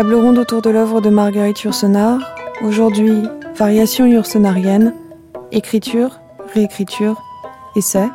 [0.00, 2.20] Table ronde autour de l'œuvre de Marguerite Yourcenar.
[2.62, 3.20] Aujourd'hui,
[3.54, 4.94] variation yourcenarienne,
[5.52, 6.20] écriture,
[6.54, 7.20] réécriture,
[7.76, 8.08] essai.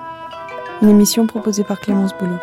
[0.82, 2.42] Une émission proposée par Clémence Boulouk.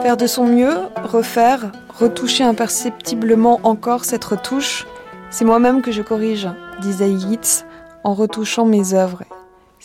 [0.00, 4.86] Faire de son mieux, refaire, retoucher imperceptiblement encore cette retouche,
[5.28, 6.48] c'est moi-même que je corrige,
[6.80, 7.66] disait Yeats
[8.04, 9.22] en retouchant mes œuvres.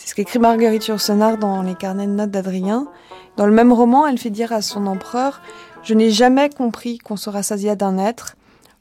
[0.02, 2.88] C'est ce qu'écrit Marguerite Yourcenar dans les carnets de notes d'Adrien.
[3.36, 5.42] Dans le même roman, elle fait dire à son empereur
[5.82, 8.34] Je n'ai jamais compris qu'on se rassasia d'un être.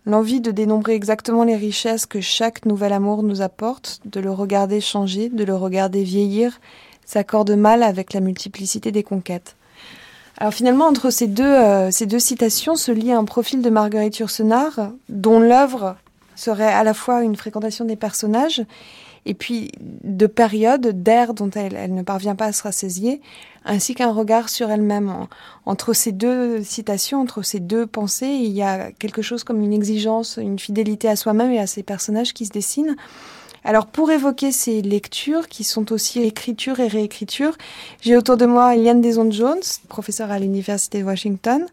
[0.05, 4.79] L'envie de dénombrer exactement les richesses que chaque nouvel amour nous apporte, de le regarder
[4.79, 6.61] changer, de le regarder vieillir,
[7.05, 9.57] s'accorde mal avec la multiplicité des conquêtes.
[10.37, 14.19] Alors finalement, entre ces deux, euh, ces deux citations se lie un profil de Marguerite
[14.19, 15.97] Yourcenar, dont l'œuvre
[16.37, 18.63] serait à la fois une fréquentation des personnages
[19.25, 23.21] et puis de périodes, d'ères dont elle, ne parvient pas à se rassasier,
[23.65, 25.27] ainsi qu'un regard sur elle-même.
[25.65, 29.73] Entre ces deux citations, entre ces deux pensées, il y a quelque chose comme une
[29.73, 32.95] exigence, une fidélité à soi-même et à ses personnages qui se dessinent.
[33.65, 37.57] Alors pour évoquer ces lectures qui sont aussi écriture et réécriture,
[38.01, 41.65] j'ai autour de moi Eliane Deson-Jones, professeure à l'Université de Washington,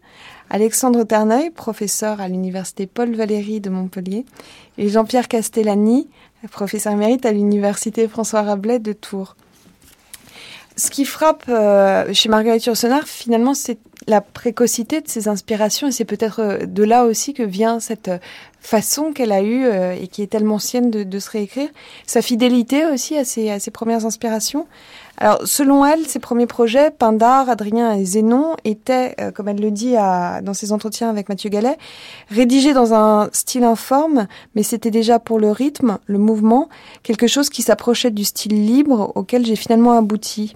[0.49, 4.25] Alexandre Terneuil, professeur à l'Université Paul Valéry de Montpellier,
[4.77, 6.07] et Jean-Pierre Castellani,
[6.51, 9.35] professeur émérite à l'université François Rabelais de Tours.
[10.77, 15.91] Ce qui frappe euh, chez Marguerite Yourcenar, finalement, c'est la précocité de ses inspirations et
[15.91, 18.19] c'est peut-être euh, de là aussi que vient cette euh,
[18.61, 19.65] façon qu'elle a eue
[19.99, 21.69] et qui est tellement ancienne de, se réécrire.
[22.05, 24.67] Sa fidélité aussi à ses premières inspirations.
[25.19, 29.71] Alors, selon elle, ses premiers projets, Pindar, Adrien et Zénon, étaient, euh, comme elle le
[29.71, 31.77] dit dans ses entretiens avec Mathieu Gallet,
[32.29, 36.69] rédigés dans un style informe, mais c'était déjà pour le rythme, le mouvement,
[37.01, 40.55] quelque chose qui s'approchait du style libre auquel j'ai finalement abouti.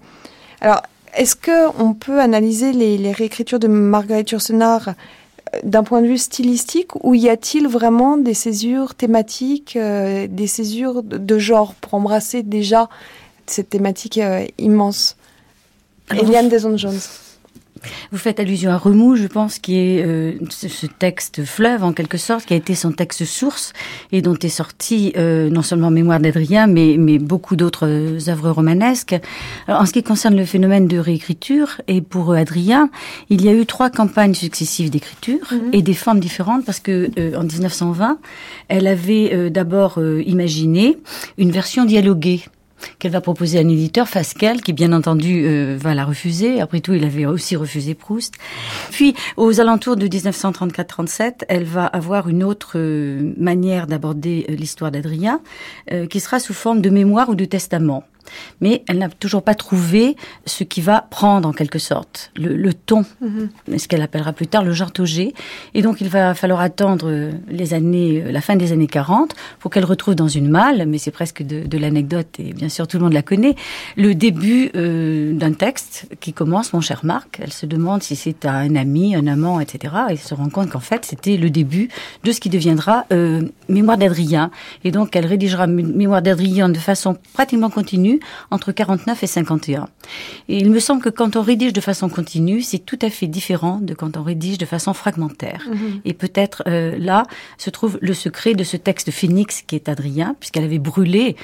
[0.62, 0.84] Alors,
[1.16, 6.08] est-ce que on peut analyser les, les réécritures de Marguerite Yourcenar euh, d'un point de
[6.08, 11.96] vue stylistique ou y a-t-il vraiment des césures thématiques, euh, des césures de genre pour
[11.96, 12.90] embrasser déjà
[13.48, 15.16] cette thématique euh, immense.
[16.10, 17.00] Alors, Eliane Deson-Jones.
[18.12, 21.94] Vous faites allusion à Remous, je pense, qui est euh, ce, ce, texte fleuve en
[21.94, 23.74] quelque sorte, qui a été son texte source
[24.12, 28.52] et dont est sorti euh, non seulement Mémoire d'Adrien, mais, mais beaucoup d'autres euh, œuvres
[28.52, 29.16] romanesques.
[29.68, 32.90] Alors, en ce qui concerne le phénomène de réécriture, et pour Adrien,
[33.30, 35.74] il y a eu trois campagnes successives d'écriture -hmm.
[35.74, 38.20] et des formes différentes parce que en 1920,
[38.68, 40.98] elle avait d'abord imaginé
[41.38, 42.42] une version dialoguée
[43.00, 46.62] qu'elle va proposer à un éditeur, Fasquelle, qui bien entendu euh, va la refuser.
[46.62, 48.36] Après tout, il avait aussi refusé Proust.
[48.92, 54.92] Puis, aux alentours de 1934-37, elle va avoir une autre euh, manière d'aborder euh, l'histoire
[54.92, 55.42] d'Adrien,
[55.92, 58.04] euh, qui sera sous forme de mémoire ou de testament
[58.62, 60.16] mais elle n'a toujours pas trouvé
[60.46, 63.78] ce qui va prendre en quelque sorte le, le ton, mm -hmm.
[63.80, 65.34] ce qu'elle appellera plus tard le genre Togé.
[65.74, 69.86] Et donc il va falloir attendre les années, la fin des années 40 pour qu'elle
[69.86, 73.04] retrouve dans une malle, mais c'est presque de, de l'anecdote et bien sûr tout le
[73.04, 73.56] monde la connaît,
[73.98, 77.40] le début euh, d'un texte qui commence, mon cher Marc.
[77.42, 79.94] Elle se demande si c'est à un ami, un amant, etc.
[80.10, 81.90] Et elle se rend compte qu'en fait c'était le début
[82.24, 84.52] de ce qui deviendra euh, Mémoire d'Adrien.
[84.84, 88.20] Et donc elle rédigera Mémoire d'Adrien de façon pratiquement continue
[88.52, 89.88] entre 49 et 51.
[90.50, 93.28] Et il me semble que quand on rédige de façon continue, c'est tout à fait
[93.28, 95.68] différent de quand on rédige de façon fragmentaire.
[95.68, 96.02] -hmm.
[96.06, 97.24] Et peut-être euh, là
[97.58, 101.36] se trouve le secret de ce texte phénix qui est Adrien, puisqu'elle avait brûlé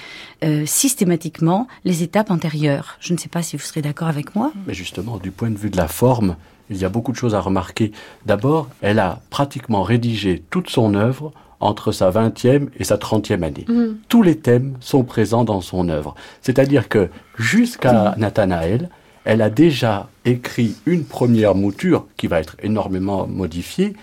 [0.43, 2.97] euh, systématiquement les étapes antérieures.
[2.99, 4.51] Je ne sais pas si vous serez d'accord avec moi.
[4.67, 6.35] Mais justement, du point de vue de la forme,
[6.69, 7.91] il y a beaucoup de choses à remarquer.
[8.25, 13.65] D'abord, elle a pratiquement rédigé toute son œuvre entre sa 20e et sa 30e année.
[13.67, 13.97] Mmh.
[14.09, 16.15] Tous les thèmes sont présents dans son œuvre.
[16.41, 18.19] C'est-à-dire que jusqu'à mmh.
[18.19, 18.89] Nathanaël,
[19.25, 23.93] elle a déjà écrit une première mouture qui va être énormément modifiée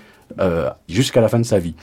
[0.40, 1.74] euh, jusqu'à la fin de sa vie.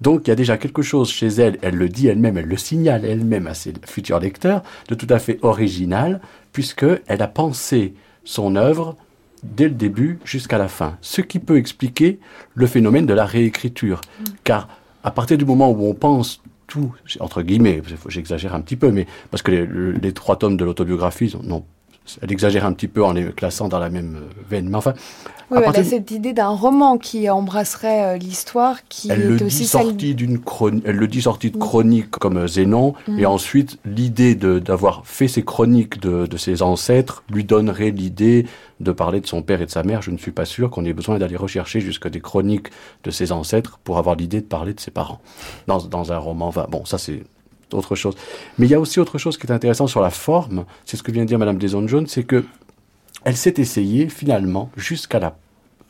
[0.00, 2.56] Donc il y a déjà quelque chose chez elle, elle le dit elle-même, elle le
[2.56, 6.20] signale elle-même à ses futurs lecteurs, de tout à fait original,
[6.52, 7.94] puisqu'elle a pensé
[8.24, 8.96] son œuvre
[9.42, 10.96] dès le début jusqu'à la fin.
[11.00, 12.18] Ce qui peut expliquer
[12.54, 14.00] le phénomène de la réécriture.
[14.00, 14.24] Mmh.
[14.42, 14.68] Car
[15.08, 19.06] à partir du moment où on pense tout, entre guillemets, j'exagère un petit peu, mais
[19.30, 21.64] parce que les, trois tomes de l'autobiographie n'ont
[22.22, 24.68] elle exagère un petit peu en les classant dans la même veine.
[24.68, 24.94] Mais enfin,
[25.50, 29.46] oui, elle a cette idée d'un roman qui embrasserait euh, l'histoire, qui elle est le
[29.46, 33.18] aussi dit sorti d'une chronique, elle le dit sorti de chronique comme euh, Zénon, Mm.
[33.18, 38.46] et ensuite l'idée d'avoir fait ses chroniques de, de ses ancêtres lui donnerait l'idée
[38.80, 40.02] de parler de son père et de sa mère.
[40.02, 42.68] Je ne suis pas sûr qu'on ait besoin d'aller rechercher jusque des chroniques
[43.04, 45.20] de ses ancêtres pour avoir l'idée de parler de ses parents
[45.66, 46.48] dans, dans un roman.
[46.48, 47.22] Enfin, bon, ça c'est
[47.72, 48.16] autre chose.
[48.58, 50.64] Mais il y a aussi autre chose qui est intéressant sur la forme.
[50.84, 52.44] C'est ce que vient de dire Madame Deson-Jones, c'est que
[53.24, 55.36] elle s'est essayée finalement jusqu'à la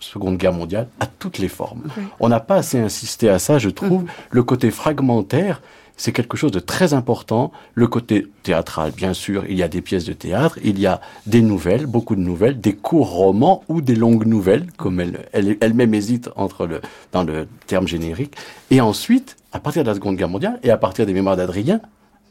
[0.01, 1.83] Seconde Guerre mondiale à toutes les formes.
[2.21, 4.05] On n'a pas assez insisté à ça, je trouve.
[4.31, 5.61] Le côté fragmentaire,
[5.99, 7.53] c'est quelque chose de très important.
[7.75, 11.03] Le côté théâtral, bien sûr, il y a des pièces de théâtre, il y a
[11.27, 15.59] des nouvelles, beaucoup de nouvelles, des courts romans ou des longues nouvelles, comme elle, elle,
[15.61, 16.81] elle-même hésite entre le,
[17.13, 18.37] dans le terme générique.
[18.71, 21.81] Et ensuite, à partir de la Seconde Guerre mondiale et à partir des mémoires d'Adrien,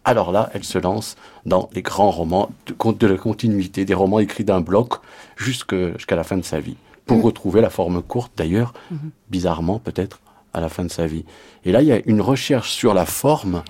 [0.05, 4.19] alors là, elle se lance dans les grands romans de, de la continuité, des romans
[4.19, 4.93] écrits d'un bloc
[5.35, 8.73] jusqu'à la fin de sa vie, pour retrouver la forme courte d'ailleurs,
[9.29, 10.21] bizarrement peut-être,
[10.57, 11.25] à la fin de sa vie.
[11.65, 13.63] Et là, il y a une recherche sur la forme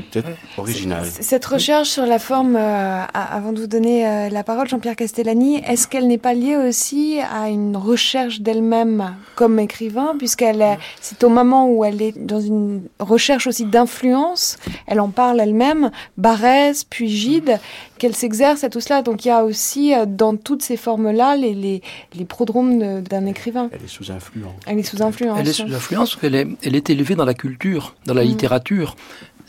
[0.00, 1.06] qui est peut-être originale.
[1.06, 4.96] C- Cette recherche sur la forme, euh, avant de vous donner euh, la parole, Jean-Pierre
[4.96, 10.78] Castellani, est-ce qu'elle n'est pas liée aussi à une recherche d'elle-même comme écrivain, puisqu'elle est-
[11.00, 14.56] c'est au moment où elle est dans une recherche aussi d'influence,
[14.86, 17.58] elle en parle elle-même, Barès, puis Gide,
[17.98, 19.02] qu'elle s'exerce à tout cela.
[19.02, 21.82] Donc il y a aussi euh, dans toutes ces formes-là les, les,
[22.14, 23.70] les prodromes de- d'un écrivain.
[23.72, 24.52] Elle est sous influence.
[24.66, 25.38] Elle est sous influence.
[25.40, 28.22] Elle est sous influence parce qu'elle est, elle est élevée dans la culture, dans la
[28.24, 28.28] Mm.
[28.28, 28.96] littérature,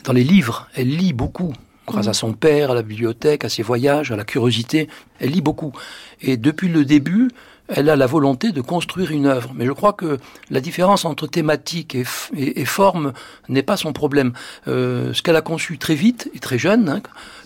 [0.04, 0.68] dans les livres.
[0.74, 1.52] Elle lit beaucoup.
[1.86, 4.88] Grâce à son père, à la bibliothèque, à ses voyages, à la curiosité.
[5.20, 5.72] Elle lit beaucoup.
[6.20, 7.30] Et depuis le début,
[7.68, 9.52] elle a la volonté de construire une œuvre.
[9.54, 10.18] Mais je crois que
[10.50, 11.96] la différence entre thématique
[12.34, 13.12] et forme
[13.48, 14.32] n'est pas son problème.
[14.66, 17.02] Euh, ce qu'elle a conçu très vite et très jeune, hein,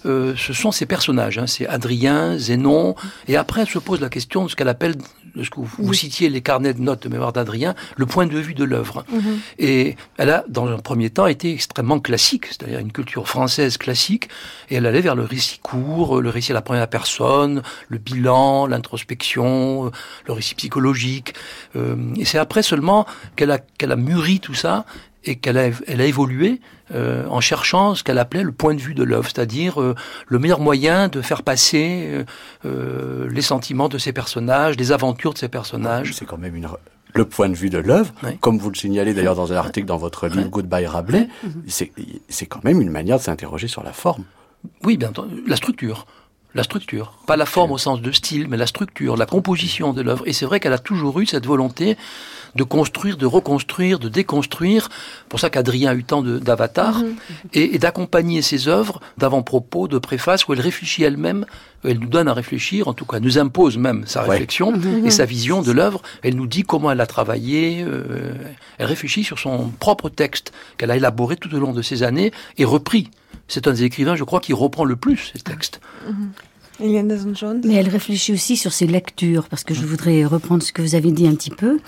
[0.07, 1.39] euh, ce sont ses personnages.
[1.39, 1.47] hein.
[1.47, 2.95] C'est Adrien, Zénon.
[3.29, 4.95] Et après, elle se pose la question de ce qu'elle appelle,
[5.35, 8.27] de ce que vous, vous citiez les carnets de notes de mémoire d'Adrien, le point
[8.27, 9.05] de vue de l'œuvre.
[9.11, 9.41] Mhm.
[9.59, 14.29] Et elle a, dans un premier temps, été extrêmement classique, c'est-à-dire une culture française classique,
[14.71, 18.67] et elle allait vers le récit court, le récit à la première personne, le bilan,
[18.67, 19.91] l'introspection,
[20.27, 21.35] le récit psychologique.
[21.77, 23.07] Euh, et c'est après seulement
[23.37, 24.85] qu'elle a, qu'elle a mûri tout ça
[25.25, 26.61] et qu'elle a, elle a évolué
[26.95, 29.95] euh, en cherchant ce qu'elle appelait le point de vue de l'œuvre, c'est-à-dire euh,
[30.27, 32.25] le meilleur moyen de faire passer euh,
[32.65, 36.13] euh, les sentiments de ces personnages, les aventures de ces personnages.
[36.13, 36.69] C'est quand même une,
[37.15, 39.99] le point de vue de l'œuvre, comme vous le signalez d'ailleurs dans un article dans
[39.99, 41.29] votre livre Goodbye Rabelais,
[41.67, 41.93] c'est
[42.29, 44.25] c'est quand même une manière de s'interroger sur la forme.
[44.85, 45.43] Oui, bien entendu.
[45.47, 46.07] La structure.
[46.55, 47.19] La structure.
[47.27, 50.25] Pas la forme au sens de style, mais la structure, la composition de l'œuvre.
[50.27, 51.97] Et c'est vrai qu'elle a toujours eu cette volonté
[52.55, 54.89] de construire, de reconstruire, de déconstruire.
[55.29, 57.03] pour ça qu'Adrien a eu tant de- d'avatars.
[57.55, 61.47] Et, et d'accompagner ses œuvres d'avant-propos, de préfaces, où elle réfléchit elle-même,
[61.85, 64.31] elle nous donne à réfléchir, en tout cas, elle nous impose même sa Ouais.
[64.31, 64.73] réflexion
[65.05, 66.03] et sa vision de l'œuvre.
[66.23, 67.83] Elle nous dit comment elle a travaillé.
[67.87, 68.35] euh,
[68.79, 72.33] elle réfléchit sur son propre texte qu'elle a élaboré tout au long de ces années
[72.59, 73.11] et repris.
[73.49, 75.81] C'est un des écrivains, je crois, qui reprend le plus ces textes.
[77.65, 80.95] Mais elle réfléchit aussi sur ses lectures, parce que je voudrais reprendre ce que vous
[80.95, 81.79] avez dit un petit peu.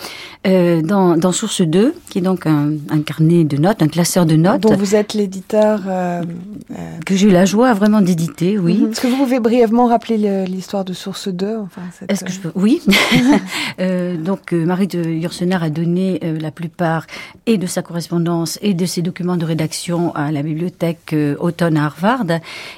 [0.47, 4.25] Euh, dans, dans Source 2, qui est donc un, un carnet de notes, un classeur
[4.25, 5.81] de notes, dont vous êtes l'éditeur.
[5.87, 6.23] euh,
[6.71, 8.75] euh, que j'ai eu la joie vraiment d'éditer, oui.
[8.77, 8.91] mhm.
[8.91, 12.31] Est-ce que vous pouvez brièvement rappeler le- l'histoire de Source 2 enfin, cette, Est-ce que
[12.31, 12.51] je peux?
[12.55, 12.81] Oui.
[14.23, 17.05] Donc Marie de Yursener a donné la plupart
[17.45, 21.85] et de sa correspondance et de ses documents de rédaction à la bibliothèque Automne à
[21.85, 22.25] Harvard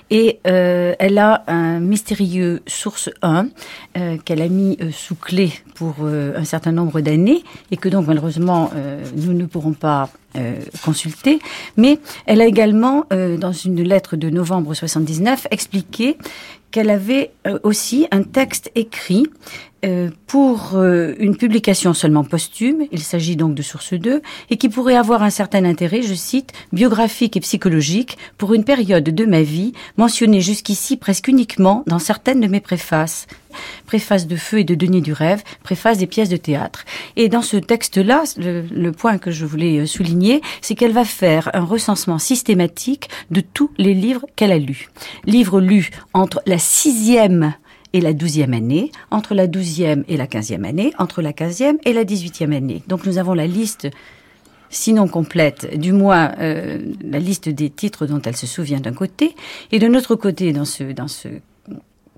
[0.09, 3.47] et elle a un mystérieux source 1
[3.97, 7.89] euh, qu'elle a mis euh, sous clé pour euh, un certain nombre d'années et que
[7.89, 8.69] donc malheureusement
[9.15, 10.09] nous ne pourrons pas
[10.85, 11.39] consulter,
[11.77, 16.17] mais elle a également, dans une lettre de novembre 79, expliqué
[16.69, 17.31] qu'elle avait
[17.63, 19.25] aussi un texte écrit
[19.87, 24.67] euh, pour euh, une publication seulement posthume, il s'agit donc de Source 2, et qui
[24.67, 29.43] pourrait avoir un certain intérêt, je cite, biographique et psychologique pour une période de ma
[29.43, 33.27] vie mentionnée jusqu'ici presque uniquement dans certaines de mes préfaces.
[33.85, 36.83] Préface de Feu et de Denis du Rêve, préface des pièces de théâtre.
[37.15, 41.05] Et dans ce texte-là, le, le point que je voulais euh, souligner, c'est qu'elle va
[41.05, 44.89] faire un recensement systématique de tous les livres qu'elle a lus.
[45.25, 47.53] Livres lus entre la sixième
[47.93, 51.93] et la douzième année, entre la douzième et la quinzième année, entre la quinzième et
[51.93, 52.83] la dix-huitième année.
[52.87, 53.87] Donc nous avons la liste
[54.69, 59.35] sinon complète, du moins euh, la liste des titres dont elle se souvient d'un côté,
[59.71, 61.29] et de notre côté, dans ce, dans ce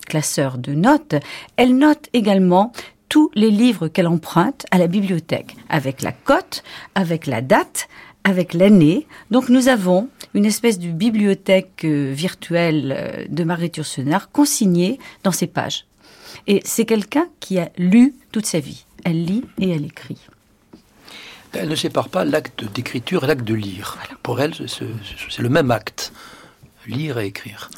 [0.07, 1.15] classeur de notes,
[1.57, 2.71] elle note également
[3.07, 6.63] tous les livres qu'elle emprunte à la bibliothèque, avec la cote,
[6.95, 7.87] avec la date,
[8.23, 9.07] avec l'année.
[9.31, 15.31] Donc nous avons une espèce de bibliothèque euh, virtuelle euh, de Marguerite Yourcenar consignée dans
[15.31, 15.85] ces pages.
[16.47, 18.85] Et c'est quelqu'un qui a lu toute sa vie.
[19.03, 20.19] Elle lit et elle écrit.
[21.53, 23.97] Elle ne sépare pas l'acte d'écriture et l'acte de lire.
[24.21, 26.13] Pour elle, c'est le même acte,
[26.87, 27.69] lire et écrire.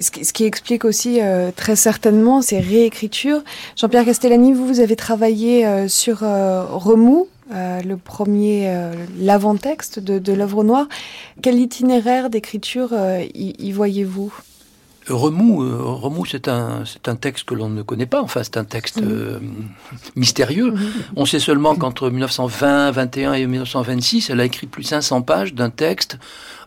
[0.00, 3.42] Ce qui, explique aussi euh, très certainement ces réécritures.
[3.76, 10.32] Jean-Pierre Castellani, vous, vous avez travaillé euh, sur euh, Remous, le premier, l'avant-texte de, de
[10.32, 10.86] l'œuvre noire.
[11.42, 12.92] Quel itinéraire d'écriture
[13.34, 14.32] y voyez-vous?
[15.08, 18.56] Remous, euh, Remous c'est un, c'est un texte que l'on ne connaît pas, enfin c'est
[18.56, 19.08] un texte mhm.
[19.10, 19.38] euh,
[20.16, 20.72] mystérieux.
[20.72, 20.90] Mhm.
[21.16, 25.54] On sait seulement qu'entre 1920, 21 et 1926, elle a écrit plus de 500 pages
[25.54, 26.18] d'un texte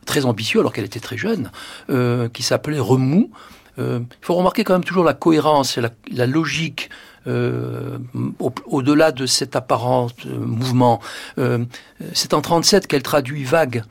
[0.06, 1.52] très ambitieux alors qu'elle était très jeune,
[1.90, 3.30] euh, qui s'appelait Remous.
[3.78, 6.90] il faut remarquer quand même toujours la cohérence et la, la logique
[7.30, 7.98] euh,
[8.66, 11.00] au-delà de cet apparent euh, mouvement.
[11.38, 11.66] Euh,
[12.14, 13.84] c'est en 37 qu'elle traduit Vague.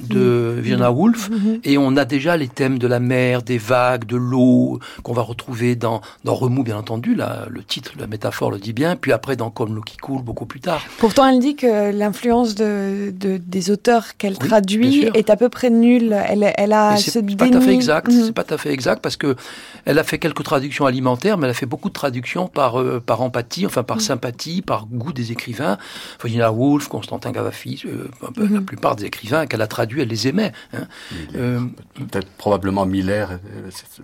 [0.00, 0.96] De Virginia mhm.
[0.96, 1.60] Woolf, mhm.
[1.64, 5.22] et on a déjà les thèmes de la mer, des vagues, de l'eau, qu'on va
[5.22, 9.12] retrouver dans, dans Remous, bien entendu, là, le titre, la métaphore le dit bien, puis
[9.12, 10.82] après dans Comme l'eau qui coule, beaucoup plus tard.
[10.98, 16.12] Pourtant, elle dit que l'influence de, des auteurs qu'elle traduit est à peu près nulle.
[16.28, 18.10] Elle, elle a ce pas tout à fait exact.
[18.10, 19.36] C'est pas tout à fait exact parce que
[19.84, 23.00] elle a fait quelques traductions alimentaires, mais elle a fait beaucoup de traductions par, euh,
[23.04, 25.78] par empathie, enfin par sympathie, par goût des écrivains.
[26.22, 28.08] Virginia Woolf, Constantin Gavafi, euh,
[28.50, 30.52] la plupart des écrivains qu'elle a traduits, elle les aimait.
[30.72, 30.86] Hein.
[31.34, 31.60] Euh,
[31.94, 33.38] peut-être probablement Miller,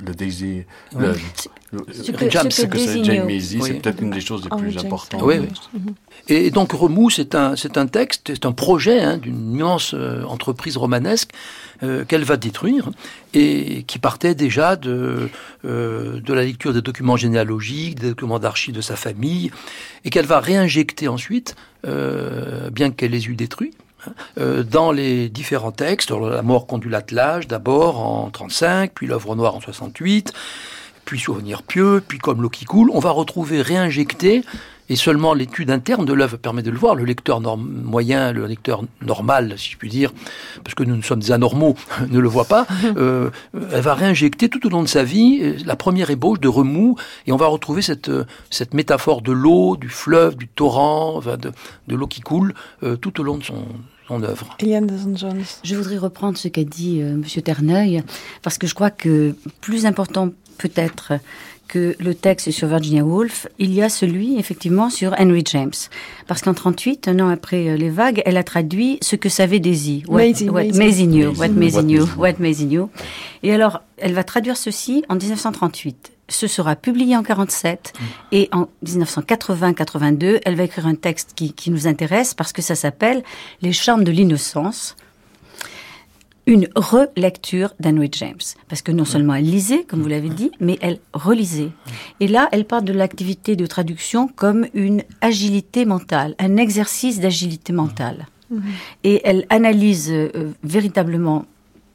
[0.04, 0.64] le Daisy.
[0.96, 1.14] Le,
[1.92, 5.22] c'est que, c'est peut-être une des choses les plus importantes.
[5.22, 5.94] Oui, oui.
[6.28, 9.94] Et donc Remous, c'est un, c'est un texte, c'est un projet hein, d'une immense
[10.26, 11.30] entreprise romanesque
[12.08, 12.90] qu'elle va détruire
[13.32, 15.28] et qui partait déjà de,
[15.64, 19.50] euh, de la lecture des documents généalogiques, des documents d'archives de sa famille,
[20.04, 21.54] et qu'elle va réinjecter ensuite,
[21.86, 23.89] euh, bien qu'elle les eût détruits, euh,
[24.36, 29.60] dans les différents textes, la mort conduit l'attelage d'abord en 35, puis l'œuvre noire en
[29.60, 30.32] 68,
[31.04, 34.42] puis Souvenir pieux, puis Comme l'eau qui coule, on va retrouver réinjecté
[34.90, 36.96] et seulement l'étude interne de l'œuvre permet de le voir.
[36.96, 40.12] Le lecteur moyen, le lecteur normal, si je puis dire,
[40.64, 41.76] parce que nous, nous sommes des anormaux,
[42.10, 42.66] ne le voit pas.
[42.96, 43.30] Euh,
[43.72, 46.96] elle va réinjecter tout au long de sa vie euh, la première ébauche de remous,
[47.26, 51.52] et on va retrouver cette, euh, cette métaphore de l'eau, du fleuve, du torrent, de,
[51.86, 52.52] de l'eau qui coule
[53.00, 53.64] tout au long de son,
[54.22, 54.56] œuvre.
[55.64, 57.22] Je voudrais reprendre ce qu'a dit M.
[57.44, 58.02] Terneuil,
[58.42, 61.14] parce que je crois que plus important peut-être
[61.70, 65.70] que le texte sur Virginia Woolf, il y a celui effectivement sur Henry James.
[66.26, 69.60] Parce qu'en 38, un an après euh, les vagues, elle a traduit ce que savait
[69.60, 70.02] Daisy.
[70.08, 70.64] What, what,
[71.36, 71.48] what,
[72.16, 72.32] what,
[73.44, 76.12] Et alors, elle va traduire ceci en 1938.
[76.30, 78.04] Ce sera publié en 47 mm.
[78.32, 82.74] et en 1980-82, elle va écrire un texte qui, qui nous intéresse parce que ça
[82.74, 83.22] s'appelle
[83.60, 84.96] Les charmes de l'innocence
[86.50, 88.40] une relecture d'Henry James.
[88.68, 91.70] Parce que non seulement elle lisait, comme vous l'avez dit, mais elle relisait.
[92.18, 97.72] Et là, elle parle de l'activité de traduction comme une agilité mentale, un exercice d'agilité
[97.72, 98.26] mentale.
[99.04, 101.44] Et elle analyse euh, véritablement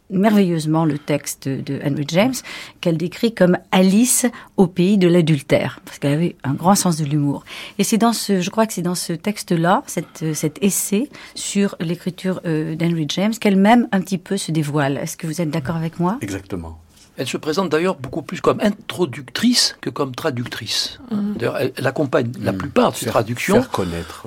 [0.09, 2.33] merveilleusement le texte de Henry James,
[2.81, 4.25] qu'elle décrit comme Alice
[4.57, 7.43] au pays de l'adultère, parce qu'elle avait un grand sens de l'humour.
[7.79, 12.41] Et c'est dans ce, je crois que c'est dans ce texte-là, cet essai sur l'écriture
[12.45, 14.97] euh, d'Henry James, qu'elle-même un petit peu se dévoile.
[14.97, 16.17] Est-ce que vous êtes d'accord avec moi?
[16.21, 16.79] Exactement.
[17.17, 20.99] Elle se présente d'ailleurs beaucoup plus comme introductrice que comme traductrice.
[21.11, 21.33] Mm.
[21.37, 22.57] D'ailleurs, elle, accompagne la mm.
[22.57, 23.65] plupart de ses traductions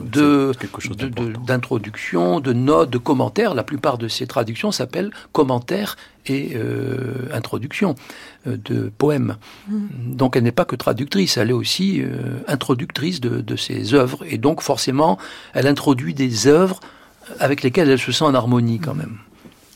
[0.01, 0.53] de,
[1.47, 3.55] d'introduction, de, notes, de commentaires.
[3.55, 7.95] La plupart de ses traductions s'appellent commentaires et euh, introduction
[8.47, 9.37] euh, de poèmes.
[9.69, 10.15] Mm.
[10.15, 14.25] Donc elle n'est pas que traductrice, elle est aussi euh, introductrice de, de ses œuvres.
[14.27, 15.19] Et donc forcément,
[15.53, 16.81] elle introduit des œuvres
[17.39, 19.19] avec lesquelles elle se sent en harmonie quand même.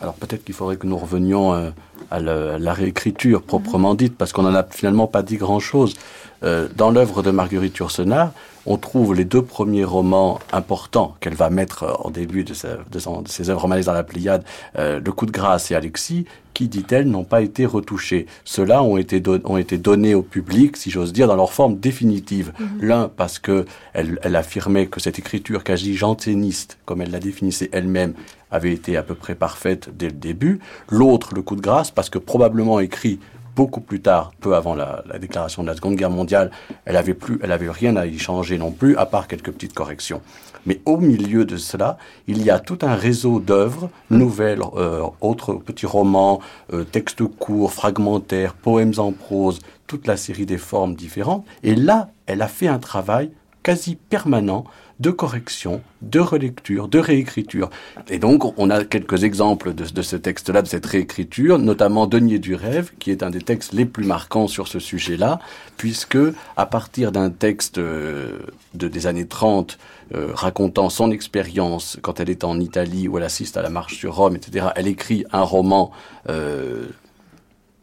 [0.03, 1.71] Alors peut-être qu'il faudrait que nous revenions euh,
[2.11, 5.95] à, la, réécriture proprement dite, parce qu'on n'en a finalement pas dit grand-chose.
[6.43, 8.33] Euh, dans l'œuvre de Marguerite Yourcenar,
[8.67, 13.51] on trouve les deux premiers romans importants qu'elle va mettre euh, en début de, ses
[13.51, 14.45] œuvres romanesques dans la Pléiade,
[14.77, 18.27] Le coup de grâce et Alexis, qui, dit-elle, n'ont pas été retouchés.
[18.45, 22.53] Ceux-là ont été, ont été donnés au public, si j'ose dire, dans leur forme définitive.
[22.59, 22.67] Mhm.
[22.81, 27.71] L'un parce que elle, elle, affirmait que cette écriture quasi janséniste, comme elle la définissait
[27.73, 28.15] elle-même,
[28.51, 30.61] avait été à peu près parfaite dès le début.
[30.91, 33.19] L'autre, le coup de grâce, parce que probablement écrit
[33.55, 36.51] beaucoup plus tard, peu avant la, la, déclaration de la Seconde Guerre mondiale,
[36.85, 40.23] elle avait plus, elle rien à y changer non plus, à part quelques petites corrections.
[40.67, 45.55] Mais au milieu de cela, il y a tout un réseau d'œuvres, nouvelles, euh, autres
[45.55, 46.41] petits romans,
[46.73, 51.45] euh, textes courts, fragmentaires, poèmes en prose, toute la série des formes différentes.
[51.63, 53.31] Et là, elle a fait un travail
[53.63, 54.65] quasi permanent
[55.03, 57.71] de correction, de relecture, de réécriture.
[58.09, 62.55] Et donc, on a quelques exemples de, ce texte-là, de cette réécriture, notamment Denier du
[62.55, 65.41] rêve, qui est un des textes les plus marquants sur ce sujet-là,
[65.77, 66.19] puisque
[66.57, 68.39] à partir d'un texte euh,
[68.75, 69.77] de, des années 30,
[70.15, 73.97] euh, racontant son expérience quand elle est en Italie où elle assiste à la marche
[73.97, 75.91] sur Rome, etc., elle écrit un roman
[76.29, 76.87] euh,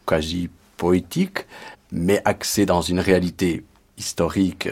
[0.07, 1.39] quasi poétique,
[1.91, 3.65] mais axé dans une réalité
[3.97, 4.69] historique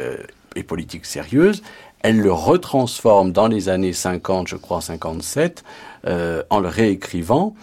[0.57, 1.61] et politique sérieuse.
[2.07, 5.65] Elle le retransforme dans les années 50, je crois 57,
[6.05, 7.53] euh, en le réécrivant,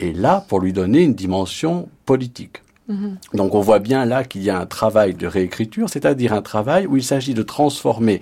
[0.00, 2.64] et là pour lui donner une dimension politique.
[2.90, 3.36] Mm-hmm.
[3.36, 6.88] Donc on voit bien là qu'il y a un travail de réécriture, c'est-à-dire un travail
[6.88, 8.20] où il s'agit de transformer,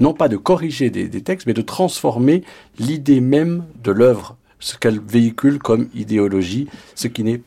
[0.00, 2.44] non pas de corriger des, des textes, mais de transformer
[2.78, 7.40] l'idée même de l'œuvre, ce qu'elle véhicule comme idéologie, ce qui n'est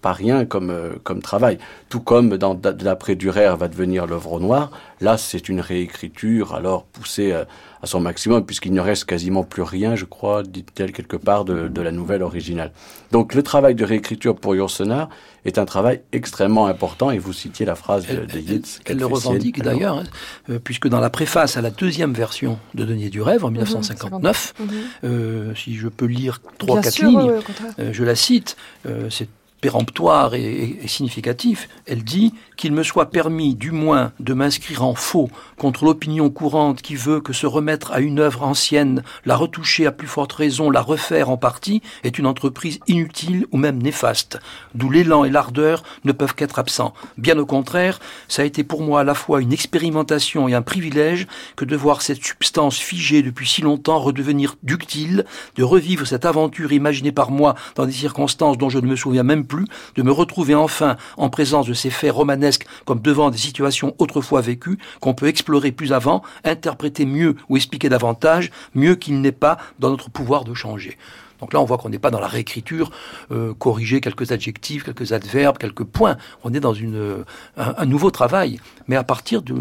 [0.00, 1.58] pas rien comme, euh, comme travail.
[1.88, 6.84] Tout comme dans d'après Durer va devenir l'œuvre au noir, là c'est une réécriture alors
[6.84, 7.44] poussée à, euh,
[7.82, 11.68] à son maximum puisqu'il ne reste quasiment plus rien, je crois, dit-elle quelque part, de,
[11.68, 12.72] de, la nouvelle originale.
[13.12, 15.08] Donc le travail de réécriture pour Yourcenar
[15.44, 18.80] est un travail extrêmement important et vous citiez la phrase de, de Yeats.
[18.84, 20.04] Elle, elle le revendique d'ailleurs, hein,
[20.50, 24.54] euh, puisque dans la préface à la deuxième version de Denier du Rêve en 1959,
[24.58, 24.68] mmh, mmh.
[25.04, 27.32] euh, si je peux lire trois, quatre lignes,
[27.78, 29.28] euh, je la cite, euh, c'est
[29.60, 35.30] péremptoire et, significatif, elle dit qu'il me soit permis du moins de m'inscrire en faux
[35.56, 39.92] contre l'opinion courante qui veut que se remettre à une œuvre ancienne, la retoucher à
[39.92, 44.38] plus forte raison, la refaire en partie, est une entreprise inutile ou même néfaste,
[44.74, 46.94] d'où l'élan et l'ardeur ne peuvent qu'être absents.
[47.16, 50.62] Bien au contraire, ça a été pour moi à la fois une expérimentation et un
[50.62, 55.24] privilège que de voir cette substance figée depuis si longtemps redevenir ductile,
[55.56, 59.22] de revivre cette aventure imaginée par moi dans des circonstances dont je ne me souviens
[59.22, 59.46] même
[59.94, 64.40] de me retrouver enfin en présence de ces faits romanesques comme devant des situations autrefois
[64.40, 69.58] vécues qu'on peut explorer plus avant, interpréter mieux ou expliquer davantage, mieux qu'il n'est pas
[69.78, 70.96] dans notre pouvoir de changer.
[71.40, 72.90] Donc là, on voit qu'on n'est pas dans la réécriture,
[73.30, 76.16] euh, corriger quelques adjectifs, quelques adverbes, quelques points.
[76.44, 77.24] On est dans une,
[77.56, 79.54] un, un nouveau travail, mais à partir du,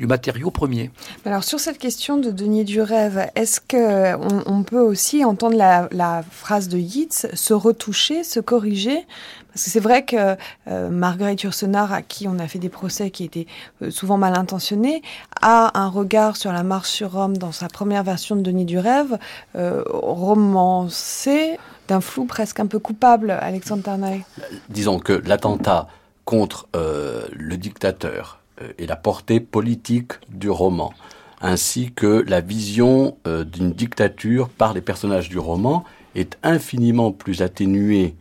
[0.00, 0.90] matériau premier.
[1.24, 5.56] Alors sur cette question de Denier du rêve, est-ce que on, on, peut aussi entendre
[5.56, 9.06] la phrase de Yeats, se retoucher, se corriger?
[9.52, 10.36] Parce que c'est vrai que
[10.68, 13.46] euh, Marguerite Yourcenar, à qui on a fait des procès qui étaient
[13.82, 15.02] euh, souvent mal intentionnés,
[15.40, 18.78] a un regard sur la marche sur Rome dans sa première version de Denis du
[18.78, 19.18] Rêve,
[19.56, 24.24] euh, romancé d'un flou presque un peu coupable, Alexandre Tarnaï.
[24.70, 25.88] Disons que l'attentat
[26.24, 28.38] contre le dictateur
[28.78, 30.94] et la portée politique du roman,
[31.40, 35.84] ainsi que la vision d'une dictature par les personnages du roman,
[36.14, 38.14] est infiniment plus atténuée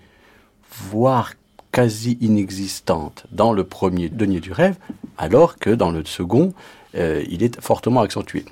[0.71, 1.33] voire
[1.71, 4.75] quasi inexistante dans le premier denier du rêve,
[5.17, 6.53] alors que dans le second,
[6.95, 8.45] euh, il est fortement accentué.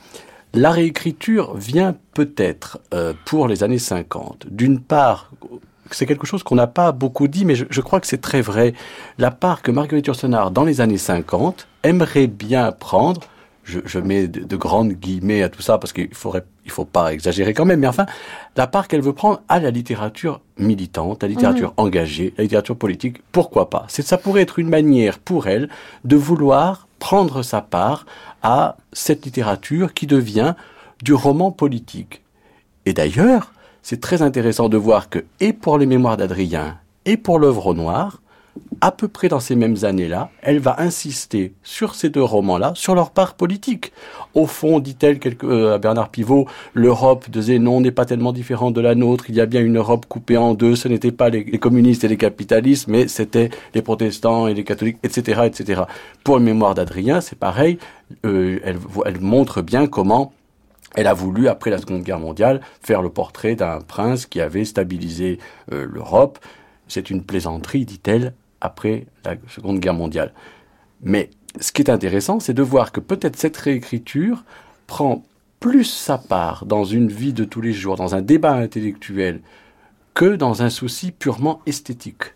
[0.54, 4.48] La réécriture vient peut-être euh, pour les années 50.
[4.50, 5.32] D'une part,
[5.92, 8.42] c'est quelque chose qu'on n'a pas beaucoup dit, mais je, je crois que c'est très
[8.42, 8.74] vrai.
[9.18, 13.22] La part que Marguerite Yourcenar, dans les années 50, aimerait bien prendre
[13.70, 16.86] je, je mets de, de grandes guillemets à tout ça parce qu'il faudrait il faut
[16.86, 18.06] pas exagérer quand même mais enfin
[18.56, 21.82] la part qu'elle veut prendre à la littérature militante la littérature mmh.
[21.82, 23.86] engagée la littérature politique pourquoi pas?
[23.88, 25.70] C'est ça pourrait être une manière pour elle
[26.04, 28.06] de vouloir prendre sa part
[28.44, 30.56] à cette littérature qui devient
[31.04, 32.22] du roman politique
[32.86, 33.54] et d'ailleurs
[33.84, 38.22] c'est très intéressant de voir que et pour les mémoires d'Adrien et pour l'œuvre noire
[38.82, 42.96] à peu près dans ces mêmes années-là, elle va insister sur ces deux romans-là, sur
[42.96, 43.92] leur part politique.
[44.34, 48.82] Au fond, dit-elle euh, à Bernard Pivot, l'Europe de Zénon n'est pas tellement différente de
[48.82, 51.44] la nôtre, il y a bien une Europe coupée en deux, ce n'était pas les,
[51.58, 55.42] communistes et les capitalistes, mais c'était les protestants et les catholiques, etc.
[55.46, 55.82] etc.
[56.24, 57.80] Pour le mémoire d'Adrien, c'est pareil,
[58.26, 60.32] euh, elle, elle montre bien comment
[60.96, 64.66] elle a voulu, après la Seconde Guerre mondiale, faire le portrait d'un prince qui avait
[64.66, 65.40] stabilisé
[65.72, 66.40] euh, l'Europe.
[66.90, 70.34] C'est une plaisanterie, dit-elle, après la Seconde Guerre mondiale.
[71.02, 71.30] Mais
[71.62, 74.44] ce qui est intéressant, c'est de voir que peut-être cette réécriture
[74.88, 75.24] prend
[75.60, 79.42] plus sa part dans une vie de tous les jours, dans un débat intellectuel,
[80.14, 82.34] que dans un souci purement esthétique.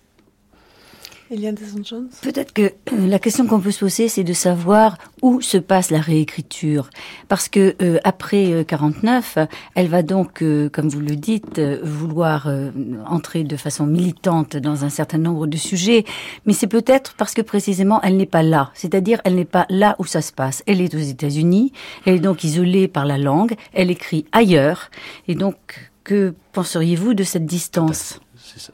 [2.21, 5.89] Peut-être que euh, la question qu'on peut se poser, c'est de savoir où se passe
[5.89, 6.89] la réécriture.
[7.27, 9.37] Parce que euh, après euh, 49,
[9.75, 12.71] elle va donc, euh, comme vous le dites, euh, vouloir euh,
[13.05, 16.05] entrer de façon militante dans un certain nombre de sujets.
[16.45, 18.71] Mais c'est peut-être parce que précisément, elle n'est pas là.
[18.73, 20.63] C'est-à-dire, elle n'est pas là où ça se passe.
[20.67, 21.73] Elle est aux États-Unis.
[22.05, 23.55] Elle est donc isolée par la langue.
[23.73, 24.89] Elle écrit ailleurs.
[25.27, 25.55] Et donc,
[26.03, 28.19] que penseriez-vous de cette distance?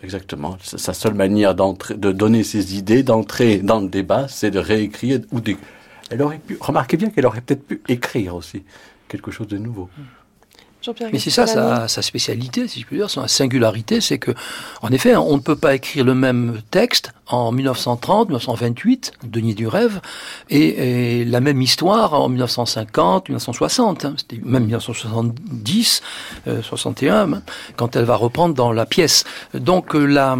[0.03, 0.57] Exactement.
[0.61, 5.41] Sa seule manière de donner ses idées, d'entrer dans le débat, c'est de réécrire ou
[5.41, 5.55] de...
[6.11, 8.63] Elle aurait pu, remarquez bien qu'elle aurait peut-être pu écrire aussi.
[9.07, 9.89] quelque chose de nouveau.
[11.11, 14.31] Mais c'est ça sa, spécialité, si je puis dire, sa singularité, c'est que,
[14.81, 19.67] en effet, on ne peut pas écrire le même texte en 1930, 1928, Denis du
[19.67, 19.99] rêve,
[20.49, 26.01] et, la même histoire en 1950, 1960, hein, même 1970,
[26.61, 27.41] 61, hein,
[27.75, 29.25] quand elle va reprendre dans la pièce.
[29.53, 30.37] Donc euh, la,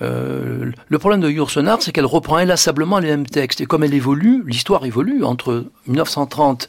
[0.00, 3.94] euh, le problème de Yourcenar, c'est qu'elle reprend inlassablement les mêmes textes, et comme elle
[3.94, 6.68] évolue, l'histoire évolue entre 1930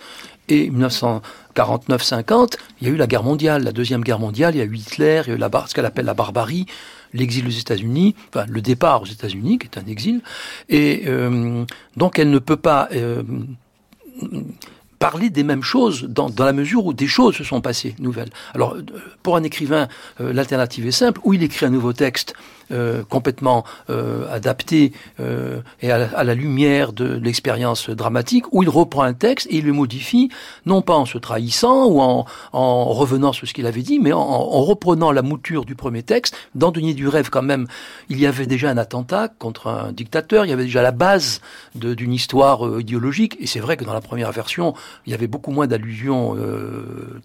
[0.49, 4.61] et 1949-50, il y a eu la guerre mondiale, la deuxième guerre mondiale, il y
[4.61, 6.65] a eu Hitler, il y a eu la, ce qu'elle appelle la barbarie,
[7.13, 10.21] l'exil aux États-Unis, enfin le départ aux États-Unis, qui est un exil,
[10.69, 13.23] et euh, donc elle ne peut pas euh,
[14.99, 18.29] parler des mêmes choses dans, la mesure où des choses se sont passées nouvelles.
[18.53, 18.85] Alors euh,
[19.23, 19.87] pour un écrivain,
[20.19, 22.33] l'alternative est simple, ou il écrit un nouveau texte
[22.69, 29.03] euh, complètement euh, adapté euh, et à la, lumière de l'expérience dramatique, où il reprend
[29.03, 30.29] un texte et il le modifie,
[30.65, 34.11] non pas en se trahissant ou en, en revenant sur ce qu'il avait dit, mais
[34.11, 36.35] en, en, reprenant la mouture du premier texte.
[36.55, 37.67] Dans Denis du Rêve, quand même,
[38.09, 41.39] il y avait déjà un attentat contre un dictateur, il y avait déjà la base
[41.73, 44.73] d'une histoire idéologique, et c'est vrai que dans la première version,
[45.05, 46.35] il y avait beaucoup moins d'allusions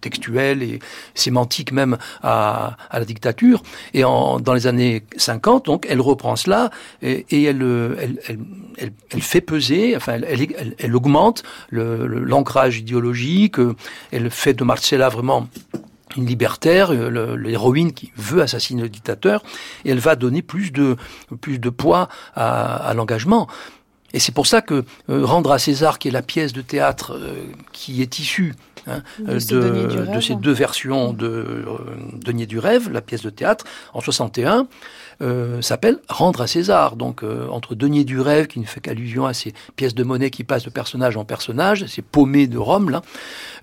[0.00, 0.78] textuelles et
[1.14, 3.64] sémantiques même à, à la dictature.
[3.92, 5.31] Et en, dans les années 50,
[5.64, 6.70] donc elle reprend cela
[7.02, 8.38] et, euh, elle,
[9.10, 13.74] elle, fait peser, enfin, elle, elle augmente l'ancrage idéologique, euh,
[14.10, 15.48] elle fait de Marcella vraiment
[16.16, 19.42] une libertaire, euh, l'héroïne qui veut assassiner le dictateur,
[19.84, 20.96] et elle va donner plus de,
[21.40, 23.48] plus de poids à, l'engagement.
[24.12, 27.18] Et c'est pour ça que Rendre à César, qui est la pièce de théâtre
[27.72, 28.54] qui est issue
[28.86, 31.64] hein, de, de, ces deux versions de
[32.14, 33.64] Denier du Rêve, la pièce de théâtre,
[33.94, 34.66] en 61,
[35.22, 36.96] euh, s'appelle Rendre à César.
[36.96, 40.30] Donc euh, entre Denier du rêve, qui ne fait qu'allusion à ces pièces de monnaie
[40.30, 43.02] qui passent de personnage en personnage, ces paumés de Rome, là,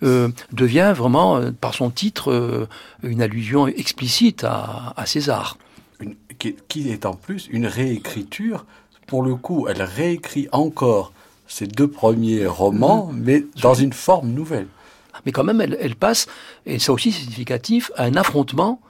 [0.03, 2.67] euh, devient vraiment, par son titre,
[3.03, 5.57] une allusion explicite à, César.
[6.37, 8.65] qui, est en plus une réécriture.
[9.07, 11.11] Pour le coup, elle réécrit encore
[11.47, 13.19] ces deux premiers romans, mmh.
[13.21, 14.67] mais dans une forme nouvelle.
[15.25, 16.27] Mais quand même, elle, passe,
[16.65, 18.81] et c'est aussi significatif, à un affrontement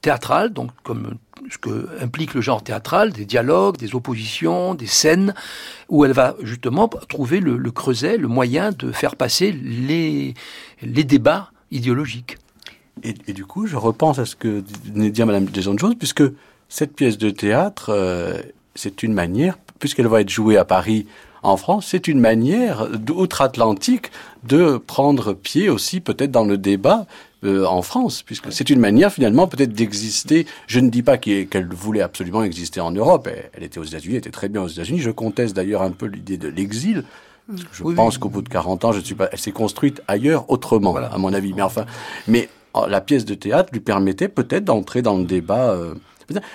[0.00, 1.16] théâtral, donc comme
[1.50, 5.34] ce que implique le genre théâtral, des dialogues, des oppositions, des scènes,
[5.88, 10.34] où elle va justement trouver le, creuset, le moyen de faire passer les,
[10.82, 12.38] les débats idéologiques.
[13.02, 16.22] Et, du coup, je repense à ce que venait de dire Madame Deson-Jones, puisque
[16.68, 18.40] cette pièce de théâtre, euh,
[18.74, 21.06] c'est une manière, puisqu'elle va être jouée à Paris
[21.44, 24.10] en France, c'est une manière outre-Atlantique
[24.44, 27.06] de prendre pied aussi peut-être dans le débat
[27.44, 30.46] euh, en France, puisque c'est une manière finalement peut-être d'exister.
[30.66, 33.28] Je ne dis pas qu'elle voulait absolument exister en Europe.
[33.52, 35.00] Elle, était aux États-Unis, elle était très bien aux États-Unis.
[35.00, 37.04] Je conteste d'ailleurs un peu l'idée de l'exil.
[37.72, 39.28] Je pense qu'au bout de 40 ans, je ne suis pas.
[39.30, 41.52] Elle s'est construite ailleurs autrement, à mon avis.
[41.52, 41.84] Mais enfin,
[42.26, 45.72] mais oh, la pièce de théâtre lui permettait peut-être d'entrer dans le débat.
[45.72, 45.94] Euh,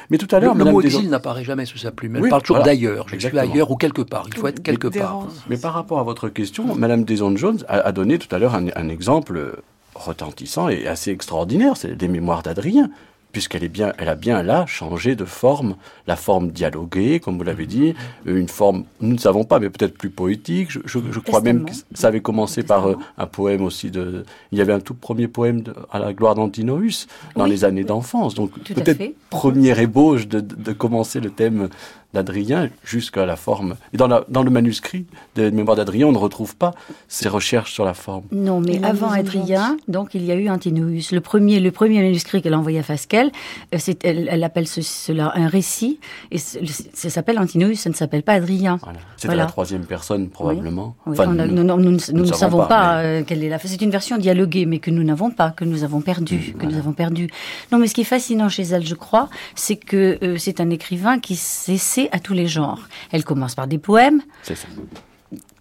[0.09, 2.15] mais tout à l'heure, le, mot exil n'apparaît jamais sous sa plume.
[2.17, 3.05] Elle parle toujours d'ailleurs.
[3.11, 4.25] Je suis ailleurs ou quelque part.
[4.27, 5.27] Il faut être quelque part.
[5.49, 9.61] Mais par rapport à votre question, Madame Deson-Jones a, donné tout à l'heure un, exemple
[9.95, 11.75] retentissant et assez extraordinaire.
[11.75, 12.89] C'est des mémoires d'Adrien
[13.31, 15.75] puisqu'elle est bien, elle a bien là changé de forme,
[16.07, 17.93] la forme dialoguée, comme vous l'avez dit,
[18.25, 20.71] une forme, nous ne savons pas, mais peut-être plus poétique.
[20.71, 24.57] Je, je, crois même que ça avait commencé par euh, un poème aussi de, il
[24.57, 28.33] y avait un tout premier poème de, à la gloire d'Antinoüs dans les années d'enfance.
[28.33, 31.69] Donc peut-être première ébauche de, de, commencer le thème
[32.13, 33.75] d'Adrien jusqu'à la forme.
[33.93, 36.73] Et dans, la, dans le manuscrit de Mémoire d'Adrien, on ne retrouve pas
[37.07, 38.23] ces recherches sur la forme.
[38.31, 41.11] Non, mais avant Adrien, donc il y a eu Antinous.
[41.11, 43.31] Le premier, le premier manuscrit qu'elle a envoyé à Fasquelle,
[43.75, 45.99] euh, elle, elle, appelle cela un récit,
[46.31, 48.79] et ça s'appelle Antinous, ça ne s'appelle pas Adrien.
[49.17, 50.95] C'est la troisième personne, probablement.
[51.05, 53.59] Enfin, nous, nous, ne savons pas, euh, quelle est la.
[53.59, 56.77] C'est une version dialoguée, mais que nous n'avons pas, que nous avons perdu, que nous
[56.77, 57.29] avons perdu.
[57.71, 60.71] Non, mais ce qui est fascinant chez elle, je crois, c'est que euh, c'est un
[60.71, 62.87] écrivain qui s'essaie à tous les genres.
[63.11, 64.21] Elle commence par des poèmes.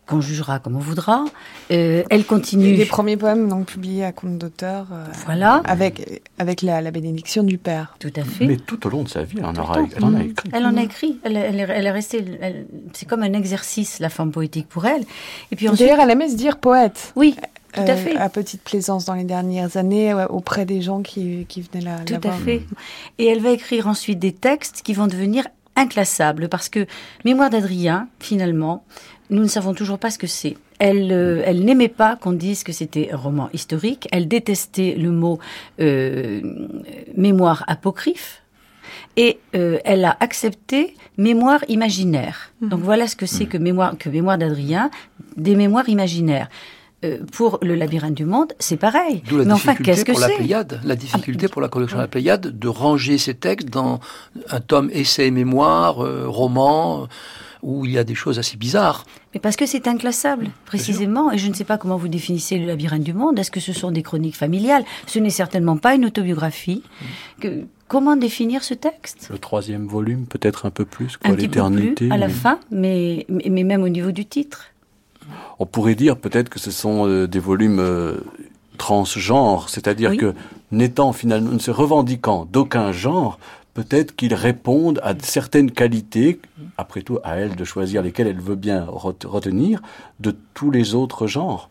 [0.07, 1.27] qu'on jugera comme on voudra.
[1.71, 2.75] Euh, elle continue.
[2.75, 4.87] Les premiers poèmes donc publiés à compte d'auteur.
[4.93, 5.61] Euh, voilà.
[5.67, 7.95] Avec avec la, bénédiction du père.
[7.99, 8.47] Tout à fait.
[8.47, 10.51] Mais tout au long de sa vie, elle en, aura, elle en a écrit.
[10.53, 11.19] Elle en a écrit.
[11.25, 12.25] Elle, elle, elle est restée.
[12.95, 15.05] C'est comme un exercice la forme poétique pour elle.
[15.53, 17.13] Et puis D'ailleurs, elle aimait se dire poète.
[17.15, 17.37] Oui.
[17.73, 18.17] Tout à euh, fait.
[18.17, 22.27] à petite plaisance dans les dernières années auprès des gens qui, qui venaient la, Tout
[22.27, 22.63] à fait.
[23.19, 25.45] Et elle va écrire ensuite des textes qui vont devenir
[25.79, 26.87] inclassable parce que
[27.25, 28.85] Mémoire d'Adrien, finalement,
[29.31, 30.57] nous ne savons toujours pas ce que c'est.
[30.79, 34.09] Elle, euh, elle n'aimait pas qu'on dise que c'était un roman historique.
[34.13, 35.39] Elle détestait le mot
[35.81, 36.41] euh,
[37.17, 38.43] mémoire apocryphe.
[39.17, 42.53] Et euh, elle a accepté mémoire imaginaire.
[42.61, 42.69] Mhm.
[42.69, 44.91] Donc voilà ce que c'est que mémoire, que mémoire d'Adrien,
[45.37, 46.49] des mémoires imaginaires.
[47.05, 49.23] Euh, pour le labyrinthe du monde, c'est pareil.
[49.29, 51.69] D'où la Mais enfin, difficulté qu'est-ce que pour la Pléiade, la difficulté Ah, pour la
[51.69, 54.01] collection de la Pléiade de ranger ces textes dans
[54.51, 57.07] un tome essai et mémoire, euh, roman, euh,
[57.63, 59.05] où il y a des choses assez bizarres.
[59.35, 61.31] Mais parce que c'est inclassable, précisément.
[61.31, 63.39] Et je ne sais pas comment vous définissez le labyrinthe du monde.
[63.39, 64.85] Est-ce que ce sont des chroniques familiales?
[65.07, 66.83] Ce n'est certainement pas une autobiographie.
[67.41, 69.29] Que, comment définir ce texte?
[69.31, 72.07] Le troisième volume, peut-être un peu plus, quoi, Un petit peu l'éternité.
[72.07, 74.67] plus à la fin, mais, mais, mais même au niveau du titre.
[75.59, 78.19] On pourrait dire peut-être que ce sont euh, des volumes euh,
[78.79, 80.17] transgenres, c'est-à dire Oui.
[80.17, 80.35] que
[80.71, 83.39] n'étant finalement, ne se revendiquant d'aucun genre,
[83.75, 86.41] peut-être qu'ils répondent à certaines qualités,
[86.77, 89.81] après tout à elle de choisir lesquelles elle veut bien ret- retenir,
[90.21, 91.71] de tous les autres genres.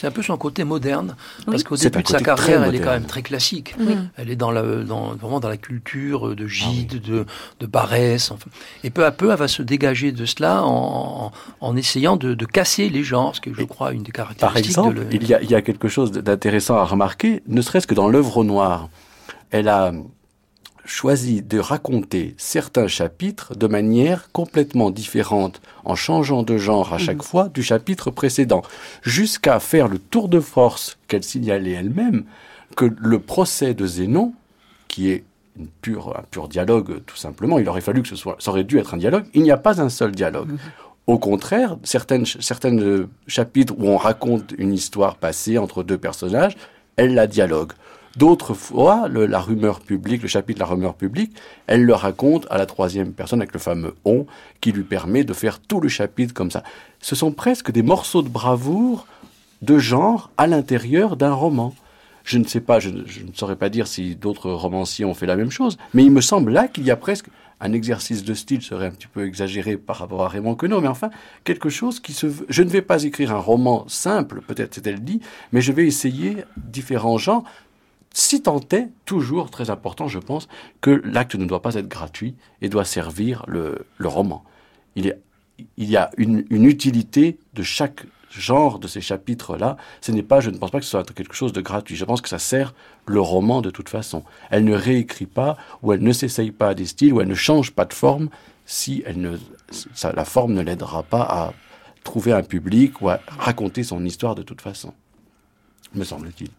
[0.00, 2.92] C'est un peu son côté moderne, parce qu'au début de sa carrière, elle est quand
[2.92, 3.74] même très classique.
[3.80, 3.96] Oui.
[4.16, 7.26] Elle est dans la, dans, vraiment dans la culture de Gide, de,
[7.58, 8.30] de Barès.
[8.30, 8.48] enfin.
[8.84, 12.44] Et peu à peu, elle va se dégager de cela en, en, essayant de, de
[12.46, 15.14] casser les genres, ce qui est, je crois, une des Par caractéristiques exemple, de le-
[15.14, 18.08] il, y a, il y a quelque chose d'intéressant à remarquer, ne serait-ce que dans
[18.08, 18.88] l'œuvre au noir.
[19.50, 19.92] Elle a
[20.88, 27.22] choisi de raconter certains chapitres de manière complètement différente, en changeant de genre à chaque
[27.22, 28.62] fois du chapitre précédent,
[29.02, 32.24] jusqu'à faire le tour de force qu'elle signalait elle-même,
[32.76, 34.34] que le procès de Zénon,
[34.88, 35.24] qui est
[35.58, 38.64] une pure, un pur dialogue tout simplement, il aurait fallu que ce soit, ça aurait
[38.64, 40.56] dû être un dialogue, il n'y a pas un seul dialogue.
[41.06, 46.54] Au contraire, certaines, certaines euh, chapitres où on raconte une histoire passée entre deux personnages,
[46.96, 47.72] elle la dialogue.
[48.18, 51.32] D'autres fois, le- la rumeur publique, le chapitre de la rumeur publique,
[51.68, 54.26] elle le raconte à la troisième personne avec le fameux on
[54.60, 56.64] qui lui permet de faire tout le chapitre comme ça.
[57.00, 59.06] Ce sont presque des morceaux de bravoure
[59.62, 61.74] de genre à l'intérieur d'un roman.
[62.24, 65.14] Je ne sais pas, je, ne- je ne saurais pas dire si d'autres romanciers ont
[65.14, 67.26] fait la même chose, mais il me semble là qu'il y a presque
[67.60, 70.88] un exercice de style serait un petit peu exagéré par rapport à Raymond Queneau, mais
[70.88, 71.10] enfin
[71.44, 72.26] quelque chose qui se.
[72.48, 75.20] Je ne vais pas écrire un roman simple, peut-être c'est elle dit,
[75.52, 77.44] mais je vais essayer différents genres.
[78.18, 80.48] Si tant est, toujours très important, je pense,
[80.80, 84.42] que l'acte ne doit pas être gratuit et doit servir le, roman.
[84.96, 85.14] Il,
[85.76, 89.76] y a une, utilité de chaque genre de ces chapitres-là.
[90.00, 91.94] Ce n'est pas, je ne pense pas que ce soit quelque chose de gratuit.
[91.94, 92.74] Je pense que ça sert
[93.06, 94.24] le roman de toute façon.
[94.50, 97.36] Elle ne réécrit pas, ou elle ne s'essaye pas à des styles, ou elle ne
[97.36, 98.30] change pas de forme
[98.66, 99.04] si
[100.02, 101.52] la forme ne l'aidera pas à
[102.02, 104.92] trouver un public ou à raconter son histoire de toute façon.
[105.94, 106.50] Me semble-t-il.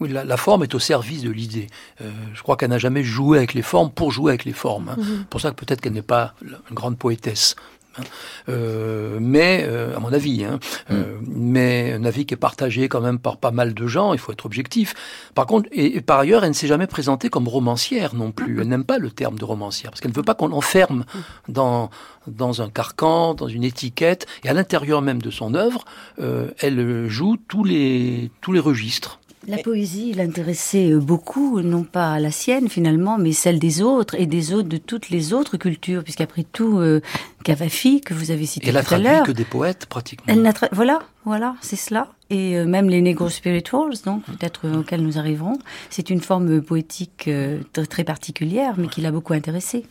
[0.00, 1.66] Oui, la, la forme est au service de l'idée.
[2.00, 4.88] Euh, je crois qu'elle n'a jamais joué avec les formes pour jouer avec les formes.
[4.88, 4.96] hein.
[5.28, 7.54] Pour ça que peut-être qu'elle n'est pas une grande poétesse.
[7.98, 8.02] hein.
[8.48, 10.58] Euh, mais, euh, à mon avis, hein,
[10.90, 14.18] euh, mais un avis qui est partagé quand même par pas mal de gens, il
[14.18, 14.94] faut être objectif.
[15.34, 18.60] Par contre, et, et par ailleurs, elle ne s'est jamais présentée comme romancière non plus.
[18.60, 21.04] Elle n'aime pas le terme de romancière, parce qu'elle ne veut pas qu'on l'enferme
[21.48, 21.90] dans,
[22.26, 25.84] dans un carcan, dans une étiquette, et à l'intérieur même de son œuvre,
[26.20, 29.20] euh, elle joue tous les, tous les registres.
[29.50, 34.26] La poésie l'intéressait euh, beaucoup, non pas la sienne finalement, mais celle des autres et
[34.26, 37.00] des autres de toutes les autres cultures, puisqu'après tout, euh,
[37.44, 40.32] Cavafi, que vous avez cité Et elle a tout à l'heure, que des poètes, pratiquement.
[40.32, 42.08] elle n'a voilà, voilà, c'est cela.
[42.30, 45.58] Et euh, même les Negro Spirituals, donc peut-être euh, auxquels nous arriverons,
[45.90, 49.84] c'est une forme poétique euh, très, très particulière, mais qui l'a beaucoup intéressée.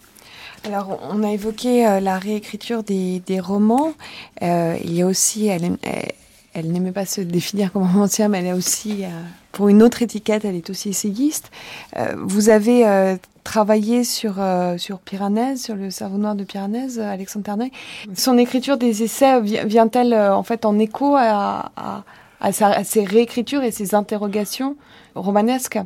[0.66, 3.94] Alors, on a évoqué euh, la réécriture des, des romans.
[4.42, 6.12] Euh, il y a aussi, elle, elle,
[6.54, 9.08] elle n'aimait pas se définir comme romancière, mais elle est aussi, euh,
[9.52, 11.52] pour une autre étiquette, elle est aussi essayiste.
[11.98, 17.00] Euh, vous avez euh, travaillé sur, euh, sur Piranèse, sur le cerveau noir de Piranèse,
[17.00, 17.72] euh, Alexandre Ternay.
[18.16, 22.04] Son écriture des essais vi- vient-elle euh, en fait en écho à, à,
[22.42, 24.76] à ses réécritures et ses interrogations
[25.16, 25.80] romanesques?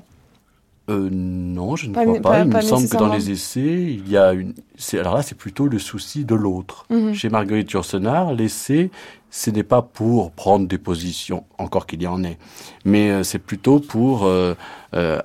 [0.89, 2.21] Euh, non, je ne Pas crois pas.
[2.21, 4.53] pas- Il pas me semble que dans les essais, il y a une.
[4.93, 6.85] Alors là, c'est plutôt le souci de l'autre.
[6.89, 7.13] Mhm.
[7.13, 8.91] Chez Marguerite Yourcenar, l'essai,
[9.29, 12.37] ce n'est pas pour prendre des positions, encore qu'il y en ait,
[12.83, 14.55] mais euh, c'est plutôt pour euh,
[14.93, 15.19] euh,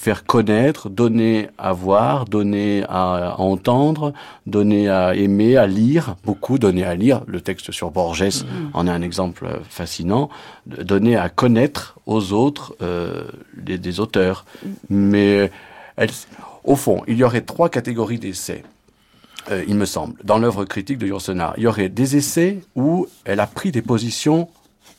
[0.00, 4.14] faire connaître, donner à voir, donner à, à entendre,
[4.46, 7.22] donner à aimer, à lire, beaucoup donner à lire.
[7.26, 10.30] Le texte sur Borges en est un exemple euh, fascinant.
[10.66, 13.24] Donner à connaître aux autres euh,
[13.56, 14.46] des, des auteurs.
[14.88, 15.50] Mais
[15.96, 16.10] elle-
[16.64, 18.62] au fond, il y aurait trois catégories d'essais.
[19.50, 21.52] euh, il me semble, dans l'œuvre critique de Yourcenar.
[21.58, 24.48] Il y aurait des essais où elle a pris des positions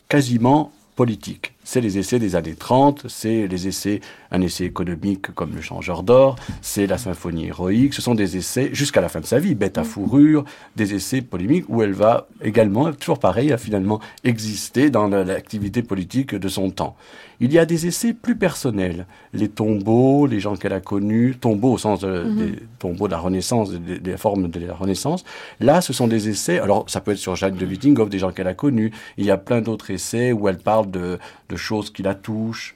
[0.09, 1.53] quasiment politiques.
[1.71, 6.03] C'est les essais des années 30, c'est les essais, un essai économique comme Le Changeur
[6.03, 9.55] d'Or, c'est La Symphonie héroïque, ce sont des essais jusqu'à la fin de sa vie,
[9.55, 10.43] Bête à fourrure,
[10.75, 16.35] des essais polémiques où elle va également, toujours pareil, à finalement exister dans l'activité politique
[16.35, 16.97] de son temps.
[17.43, 21.73] Il y a des essais plus personnels, les tombeaux, les gens qu'elle a connus, tombeaux
[21.73, 22.35] au sens mhm.
[22.35, 25.23] des tombeaux de la Renaissance, des, formes de la Renaissance.
[25.59, 28.31] Là, ce sont des essais, alors ça peut être sur Jacques de Wittinghoff, des gens
[28.31, 28.91] qu'elle a connus.
[29.17, 31.17] Il y a plein d'autres essais où elle parle de,
[31.61, 32.75] choses qui la touchent,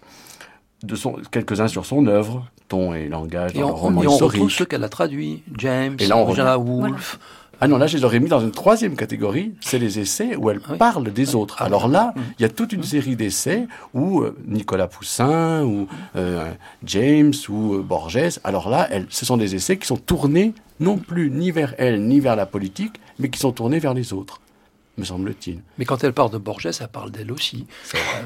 [0.83, 0.95] de
[1.31, 4.51] quelques-uns sur son œuvre, ton et langage, dans et on, le roman et on retrouve
[4.51, 7.19] ceux qu'elle a traduits, James, et là, Woolf.
[7.61, 10.49] Ah non, là, je les aurais mis dans une troisième catégorie, c'est les essais où
[10.49, 11.57] elle ah parle des autres.
[11.59, 15.87] Ah Alors là, il y a toute une série d'essais où euh, Nicolas Poussin, ou
[16.17, 16.51] euh,
[16.83, 20.97] James, ou euh, Borges, alors là, elle, ce sont des essais qui sont tournés non
[20.97, 24.41] plus ni vers elle, ni vers la politique, mais qui sont tournés vers les autres,
[24.97, 25.61] me semble-t-il.
[25.77, 27.67] Mais quand elle parle de Borges, elle parle d'elle aussi.
[27.83, 28.25] C'est vrai.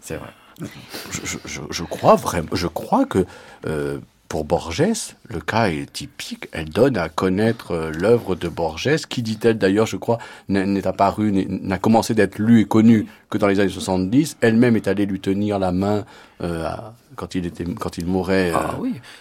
[0.00, 0.30] C'est vrai.
[1.10, 3.26] Je, je, je, crois vraiment, je crois que
[4.34, 6.48] pour Borges, le cas est typique.
[6.50, 10.18] Elle donne à connaître euh, l'œuvre de Borges, qui dit-elle d'ailleurs, je crois,
[10.48, 14.38] n'est apparu, n'a commencé d'être lu et connu que dans les années 70.
[14.40, 16.04] Elle-même est allée lui tenir la main
[16.42, 16.66] euh,
[17.14, 18.56] quand il était, quand il mourait euh,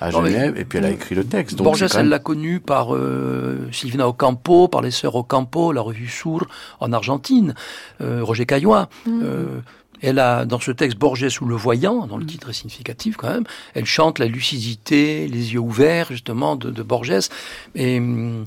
[0.01, 1.57] ah à Genève, et puis elle a écrit le texte.
[1.57, 6.07] Donc Borges, elle l'a connu par euh, Silvina Ocampo, par les sœurs Ocampo, la revue
[6.07, 6.47] Sour
[6.79, 7.53] en Argentine,
[7.99, 8.89] Roger Caillois.
[9.05, 9.21] Mmh.
[10.03, 12.27] Elle a, dans ce texte, Borges sous le voyant, dans le mm.
[12.27, 16.83] titre est significatif quand même, elle chante la lucidité, les yeux ouverts, justement, de, de
[16.83, 17.29] Borges.
[17.75, 18.43] Et euh,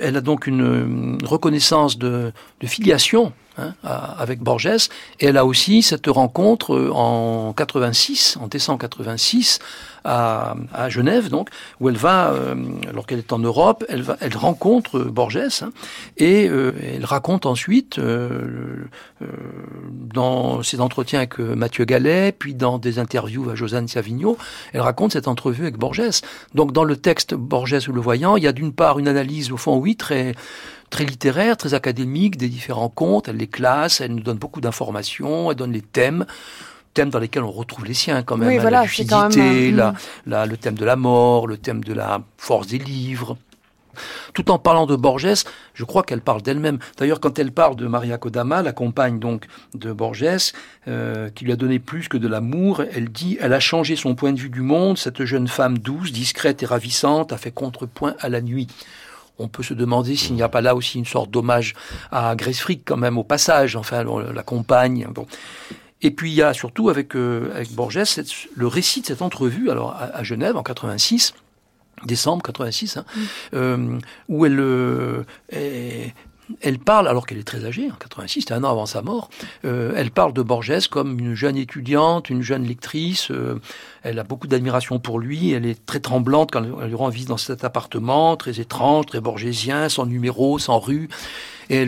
[0.00, 4.88] elle a donc une, reconnaissance de, de filiation hein, avec Borges.
[5.20, 9.58] Et elle a aussi cette rencontre euh, en 86, en décembre 86,
[10.04, 12.54] à, à Genève, donc, où elle va, euh,
[12.88, 15.70] alors qu'elle est en Europe, elle, va, elle rencontre Borges hein,
[16.16, 18.86] et euh, elle raconte ensuite, euh,
[20.12, 24.36] dans ses entretiens avec Mathieu Gallet, puis dans des interviews à Josiane Savigno,
[24.72, 26.22] elle raconte cette entrevue avec Borges.
[26.54, 29.52] Donc, dans le texte Borges ou le voyant, il y a d'une part une analyse,
[29.52, 30.34] au fond, oui, très
[30.90, 33.28] très littéraire, très académique des différents contes.
[33.28, 36.24] Elle les classe, elle nous donne beaucoup d'informations, elle donne les thèmes
[36.94, 38.58] thèmes dans lesquels on retrouve les siens quand même.
[38.58, 39.92] Hein, la lucidité, euh,
[40.26, 43.36] la, le thème de la mort, le thème de la force des livres.
[44.34, 46.78] Tout en parlant de Borges, je crois qu'elle parle d'elle-même.
[46.96, 50.52] D'ailleurs, quand elle parle de Maria Kodama, la compagne donc de Borges,
[50.88, 54.14] euh, qui lui a donné plus que de l'amour, elle dit elle a changé son
[54.14, 54.98] point de vue du monde.
[54.98, 58.68] Cette jeune femme douce, discrète et ravissante a fait contrepoint à la nuit.
[59.38, 61.74] On peut se demander s'il n'y a pas là aussi une sorte d'hommage
[62.10, 65.06] à Grace Frick quand même au passage, enfin la compagne.
[66.02, 67.98] Et puis il y a surtout avec, euh, Borges
[68.54, 71.34] le récit de cette entrevue alors à, Genève en 86
[72.04, 73.20] décembre 86, hein, mm.
[73.54, 75.22] euh, où elle, euh,
[76.62, 79.28] elle parle, alors qu'elle est très âgée, en 86, c'était un an avant sa mort,
[79.64, 83.30] euh, elle parle de Borges comme une jeune étudiante, une jeune lectrice.
[84.02, 85.52] Elle a beaucoup d'admiration pour lui.
[85.52, 89.88] Elle est très tremblante quand elle rend visite dans cet appartement, très étrange, très borgésien,
[89.88, 91.08] sans numéro, sans rue.
[91.70, 91.86] Et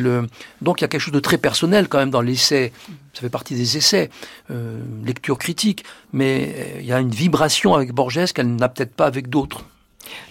[0.61, 2.73] donc il y a quelque chose de très personnel quand même dans l'essai.
[3.15, 4.11] Ça fait partie des essais,
[4.51, 5.85] euh, lecture critique.
[6.13, 9.65] Mais il y a une vibration avec Borges qu'elle n'a peut-être pas avec d'autres.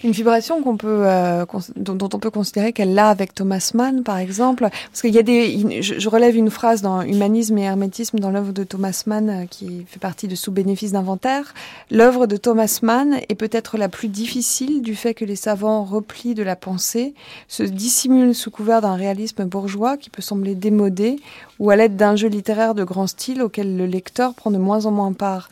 [0.02, 5.02] Une vibration euh, dont, on peut considérer qu'elle l'a avec Thomas Mann, par exemple, parce
[5.02, 8.64] qu'il y a des, je, relève une phrase dans Humanisme et Hermétisme dans l'œuvre de
[8.64, 11.54] Thomas Mann euh, qui fait partie de Sous bénéfice d'inventaire.
[11.90, 16.34] L'œuvre de Thomas Mann est peut-être la plus difficile du fait que les savants replient
[16.34, 17.14] de la pensée,
[17.48, 21.16] se dissimulent sous couvert d'un réalisme bourgeois qui peut sembler démodé,
[21.58, 24.86] ou à l'aide d'un jeu littéraire de grand style auquel le lecteur prend de moins
[24.86, 25.50] en moins part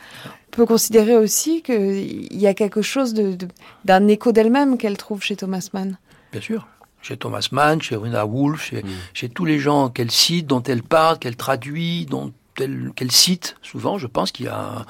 [0.51, 5.37] peut considérer aussi qu'il y a quelque chose d'un de, écho d'elle-même qu'elle trouve chez
[5.37, 5.99] Thomas Mann.
[6.33, 6.67] Bien sûr.
[7.01, 8.81] Chez Thomas Mann, chez Rina Woolf, mm.
[9.15, 13.99] chez, tous les gens qu'elle cite, dont elle parle, qu'elle traduit, dont qu'elle cite, souvent,
[13.99, 14.85] je pense qu'il y a,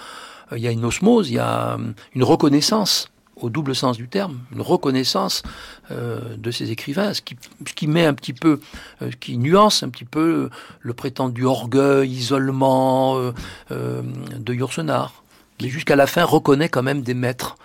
[0.52, 1.76] il y a une osmose, il y a
[2.14, 5.42] une reconnaissance au double sens du terme, une reconnaissance
[5.90, 8.60] euh, de ces écrivains, ce qui, ce qui met un petit peu,
[9.02, 13.32] euh, qui nuance un petit peu le prétendu orgueil, isolement euh,
[13.70, 14.02] euh
[14.38, 15.22] de Yourcenar
[15.60, 17.56] mais jusqu'à la fin reconnaît quand même des maîtres.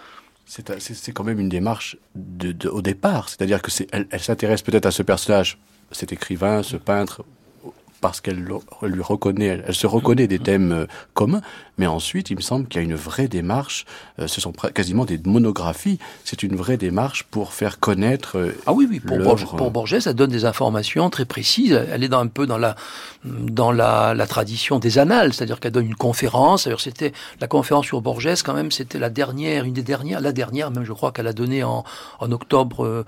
[0.46, 4.92] C'est quand même une démarche de, au départ, c'est-à-dire que elle, elle s'intéresse peut-être à
[4.92, 5.58] ce personnage,
[5.92, 7.24] cet écrivain, ce peintre,
[8.04, 11.40] parce qu'elle lui reconnaît, elle, se reconnaît des thèmes euh, communs,
[11.78, 13.86] mais ensuite, il me semble qu'il y a une vraie démarche,
[14.20, 18.74] euh, ce sont quasiment des monographies, c'est une vraie démarche pour faire connaître euh, Ah
[18.74, 22.20] oui, oui, pour, Borges, pour Borges, ça donne des informations très précises, elle est dans,
[22.20, 22.76] un peu dans la,
[23.24, 28.02] dans la, la tradition des annales, c'est-à-dire qu'elle donne une conférence, c'était la conférence sur
[28.02, 31.28] Borges, quand même, c'était la dernière, une des dernières, la dernière même, je crois qu'elle
[31.28, 31.86] a donné en,
[32.20, 33.06] en octobre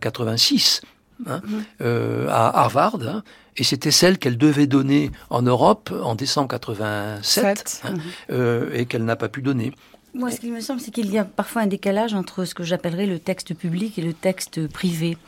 [0.00, 0.80] 86,
[1.28, 1.40] hein,
[1.80, 3.22] euh, à Harvard, hein,
[3.56, 7.94] et c'était celle qu'elle devait donner en Europe en décembre 87, hein,
[8.30, 9.72] euh, et qu'elle n'a pas pu donner.
[10.14, 12.62] Moi, ce qui me semble, c'est qu'il y a parfois un décalage entre ce que
[12.62, 15.18] j'appellerais le texte public et le texte privé.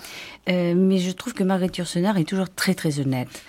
[0.49, 3.43] Euh, mais je trouve que Marguerite Yourcenar est toujours très très honnête.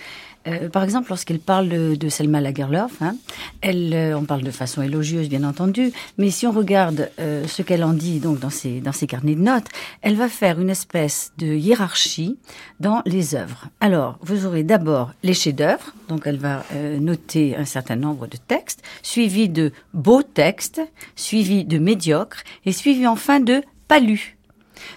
[0.48, 3.16] Euh, par exemple, lorsqu'elle parle de, Selma Lagerlof, hein,
[3.62, 7.62] elle, euh, on parle de façon élogieuse, bien entendu, mais si on regarde euh, ce
[7.62, 9.68] qu'elle en dit donc dans ses, dans ses carnets de notes,
[10.02, 12.38] elle va faire une espèce de hiérarchie
[12.80, 13.68] dans les œuvres.
[13.82, 16.64] Alors, vous aurez d'abord les chefs-d'œuvre, donc elle va
[17.00, 20.82] noter un certain nombre de textes, suivi de beaux textes,
[21.16, 24.37] suivi de médiocres, et suivi enfin de pas lus.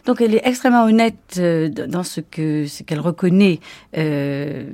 [0.06, 3.60] Donc elle est extrêmement honnête euh, dans ce que ce qu'elle reconnaît
[3.96, 4.64] euh,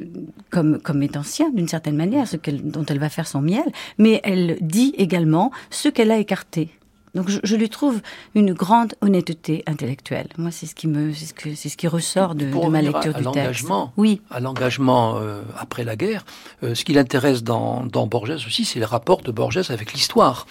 [0.51, 3.65] comme comme étant sien d'une certaine manière, ce qu'elle dont elle va faire son miel,
[3.99, 6.71] mais elle dit également ce qu'elle a écarté.
[7.17, 8.03] Donc je, je, lui trouve
[8.35, 10.29] une grande honnêteté intellectuelle.
[10.37, 12.83] Moi, c'est ce qui me, c'est ce que, c'est ce qui ressort de, de ma
[12.83, 13.67] lecture à, du texte.
[13.97, 14.21] Oui.
[14.31, 16.27] À l'engagement euh, après la guerre,
[16.63, 20.47] euh, ce qui l'intéresse dans, dans Borges aussi, c'est les rapports de Borges avec l'histoire.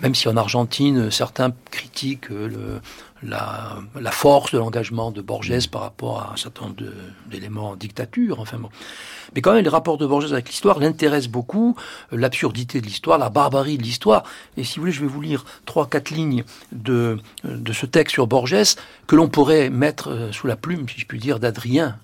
[0.00, 2.80] Même si en Argentine, certains critiquent le,
[3.22, 6.82] la, la, force de l'engagement de Borges par rapport à un certain nombre
[7.30, 8.40] d'éléments en dictature.
[8.40, 8.68] Enfin bon.
[9.34, 11.76] Mais quand même, les rapports de Borges avec l'histoire l'intéressent beaucoup,
[12.10, 14.24] l'absurdité de l'histoire, la barbarie de l'histoire.
[14.56, 18.14] Et si vous voulez, je vais vous lire trois, quatre lignes de, de ce texte
[18.14, 21.98] sur Borges que l'on pourrait mettre euh, sous la plume, si je puis dire, d'Adrien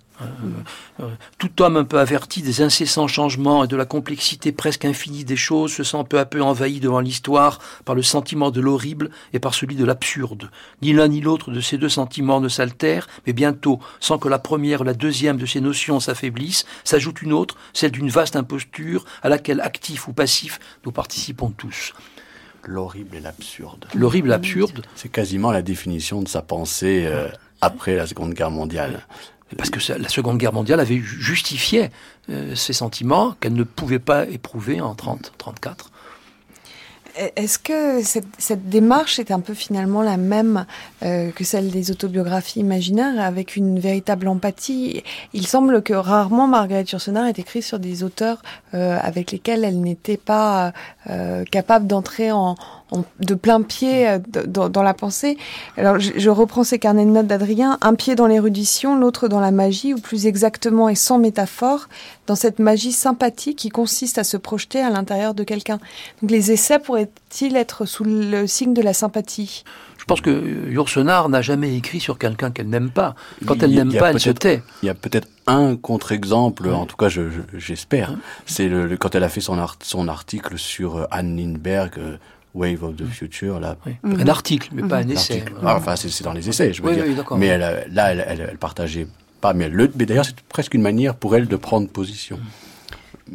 [1.39, 5.37] tout homme un peu averti des incessants changements et de la complexité presque infinie des
[5.37, 9.39] choses se sent peu à peu envahi devant l'histoire par le sentiment de l'horrible et
[9.39, 10.51] par celui de l'absurde.
[10.83, 14.39] Ni l'un ni l'autre de ces deux sentiments ne s'altèrent, mais bientôt, sans que la
[14.39, 19.05] première ou la deuxième de ces notions s'affaiblisse, s'ajoute une autre, celle d'une vaste imposture
[19.23, 21.95] à laquelle, actif ou passif, nous participons tous.
[22.65, 23.87] L'horrible et l'absurde.
[23.95, 24.85] L'horrible et l'absurde.
[24.95, 27.29] C'est quasiment la définition de sa pensée euh,
[27.61, 29.07] après la Seconde Guerre mondiale
[29.57, 31.91] parce que la Seconde Guerre mondiale avait justifié
[32.31, 35.91] euh, ces sentiments qu'elle ne pouvait pas éprouver en 30, 34.
[37.35, 40.67] Est-ce que cette, démarche est un peu finalement la même
[41.03, 45.03] euh, que celle des autobiographies imaginaires, avec une véritable empathie?
[45.33, 48.41] Il semble que rarement Marguerite Yourcenar est écrite sur des auteurs
[48.73, 50.73] euh, avec lesquels elle n'était pas
[51.51, 52.55] capable d'entrer en,
[53.21, 55.37] de plein pied euh, dans, la pensée.
[55.77, 59.51] Alors je, reprends ces carnets de notes d'Adrien, un pied dans l'érudition, l'autre dans la
[59.51, 61.89] magie, ou plus exactement et sans métaphore,
[62.27, 65.79] dans cette magie sympathique qui consiste à se projeter à l'intérieur de quelqu'un.
[66.23, 69.65] Donc les essais pourraient-ils être sous le signe de la sympathie?
[69.99, 73.15] Je pense que Yourcenar n'a jamais écrit sur quelqu'un qu'elle n'aime pas.
[73.45, 74.63] Quand elle n'aime pas, elle se tait.
[74.83, 77.09] Il y a peut-être un contre-exemple, en tout cas
[77.55, 78.15] j'espère,
[78.47, 82.17] c'est le, quand elle a fait son, son article sur euh, Anne Lindbergh, euh,
[82.55, 83.77] Wave of the Future, là.
[84.03, 85.45] Un article, mais pas un essai.
[85.63, 87.25] Ah, enfin, c'est dans les essais, je veux dire.
[87.37, 89.07] mais elle, là, elle, elle, partageait
[89.41, 92.39] pas, mais, le, mais d'ailleurs, c'est presque une manière pour elle de prendre position.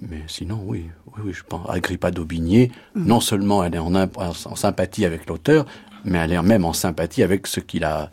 [0.02, 1.70] Mais sinon, oui, oui, oui, je pense.
[1.70, 3.06] Agrippa d'Aubigné, mm.
[3.06, 5.66] non seulement elle est en, en, sympathie avec l'auteur,
[6.04, 8.12] mais elle est même en sympathie avec ce qu'il a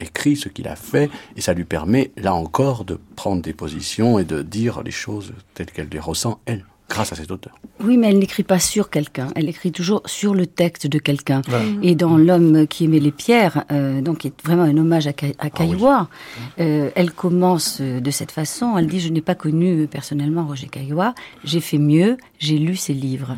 [0.00, 4.18] écrit, ce qu'il a fait, et ça lui permet, là encore, de prendre des positions
[4.18, 7.54] et de dire les choses telles qu'elle les ressent, elle grâce à cet auteur.
[7.80, 11.42] Oui, mais elle n'écrit pas sur quelqu'un, elle écrit toujours sur le texte de quelqu'un.
[11.82, 15.12] Et dans L'homme qui aimait les pierres, euh, donc qui est vraiment un hommage à,
[15.38, 19.34] à Caillois, ah euh, elle commence euh, de cette façon, elle dit «Je n'ai pas
[19.34, 21.14] connu personnellement Roger Caillois,
[21.44, 23.36] j'ai fait mieux, j'ai lu ses livres».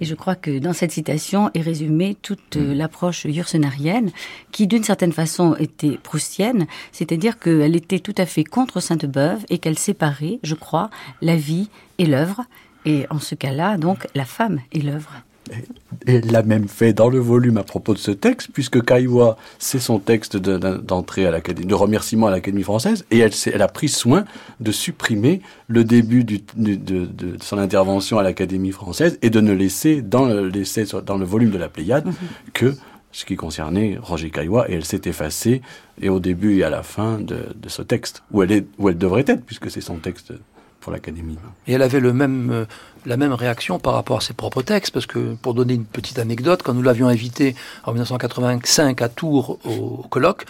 [0.00, 2.72] Et je crois que dans cette citation est résumée toute mm.
[2.72, 4.10] l'approche yursenarienne,
[4.52, 9.58] qui d'une certaine façon était proustienne, c'est-à-dire qu'elle était tout à fait contre Sainte-Beuve et
[9.58, 10.90] qu'elle séparait, je crois,
[11.22, 11.68] la vie
[11.98, 12.42] et l'œuvre,
[12.86, 15.10] et en ce cas-là, donc, la femme est l'œuvre.
[16.06, 19.36] Et elle l'a même fait dans le volume à propos de ce texte, puisque Kaiwa,
[19.58, 23.68] c'est son texte d'entrée à l'Académie, de remerciement à l'Académie française, et elle, elle, a
[23.68, 24.24] pris soin
[24.60, 29.52] de supprimer le début du, de, de, son intervention à l'Académie française et de ne
[29.52, 32.14] laisser dans le, laisser dans le volume de la Pléiade mhm.
[32.52, 32.74] que
[33.12, 35.62] ce qui concernait Roger Caillois, et elle s'est effacée,
[36.00, 38.88] et au début et à la fin de, de ce texte, où elle, est, où
[38.88, 40.34] elle devrait être, puisque c'est son texte
[40.90, 41.38] l'Académie.
[41.66, 42.64] Et elle avait le même, euh,
[43.04, 46.18] la même réaction par rapport à ses propres textes, parce que, pour donner une petite
[46.18, 50.44] anecdote, quand nous l'avions invitée en 1985 à Tours au, colloque,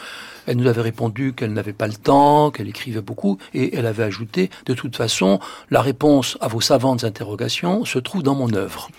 [0.46, 4.04] elle nous avait répondu qu'elle n'avait pas le temps, qu'elle écrivait beaucoup, et elle avait
[4.04, 8.90] ajouté, de toute façon, la réponse à vos savantes interrogations se trouve dans mon œuvre.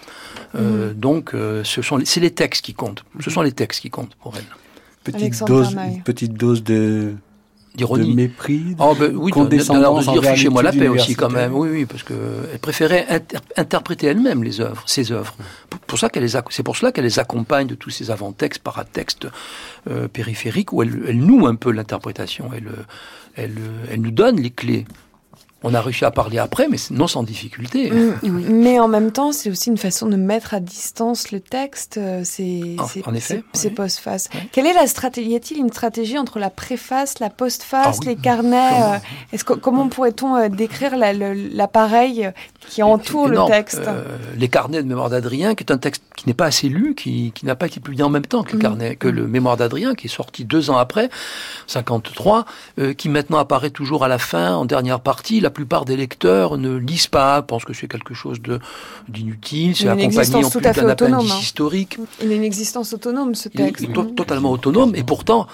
[0.55, 0.93] Euh, mmh.
[0.93, 3.03] donc, euh, ce sont, c'est les textes qui comptent.
[3.19, 4.45] Ce sont les textes qui comptent pour elle.
[5.03, 7.15] Petite dose, petite dose de
[7.77, 8.09] d'ironie.
[8.09, 11.53] De mépris, de oh, ben, oui, de, de, dire fichez-moi la paix aussi quand même.
[11.53, 13.05] Oui, oui, parce qu'elle préférait
[13.55, 15.35] interpréter elle-même les œuvres, ses œuvres.
[15.85, 19.27] Pour, ça qu'elle c'est pour cela qu'elle les accompagne de tous ces avant-textes, paratextes
[19.89, 23.51] euh, périphériques où elle, elle, noue un peu l'interprétation elle,
[23.91, 24.85] elle nous donne les clés.
[25.63, 27.89] On a réussi à parler après, mais non sans difficulté.
[27.89, 28.13] Mm,
[28.49, 31.97] mais en même temps, c'est aussi une façon de mettre à distance le texte.
[31.97, 34.29] Euh, c'est en, effet, c'est postface.
[34.51, 38.15] Quelle est la stratégie Y a-t-il une stratégie entre la préface, la postface, ah les
[38.15, 38.97] carnets Comment, euh,
[39.33, 42.29] est-ce que, comment pourrait-on euh, décrire l'appareil
[42.69, 43.89] qui entoure le texte
[44.37, 47.31] Les carnets de mémoire d'Adrien, qui est un texte qui n'est pas assez lu, qui,
[47.33, 48.61] qui n'a pas été publié en même temps que le mm.
[48.61, 51.09] carnet, que le mémoire d'Adrien, qui est sorti deux ans après,
[51.65, 52.45] 53,
[52.95, 56.75] qui maintenant apparaît toujours à la fin, en dernière partie la plupart des lecteurs ne
[56.75, 58.39] lisent pas, pensent que c'est quelque chose
[59.07, 61.39] d'inutile, c'est accompagné en plus d'un appendice hein.
[61.39, 61.97] historique.
[62.21, 63.87] Il a une existence autonome, ce texte.
[64.15, 65.47] totalement autonome, et pourtant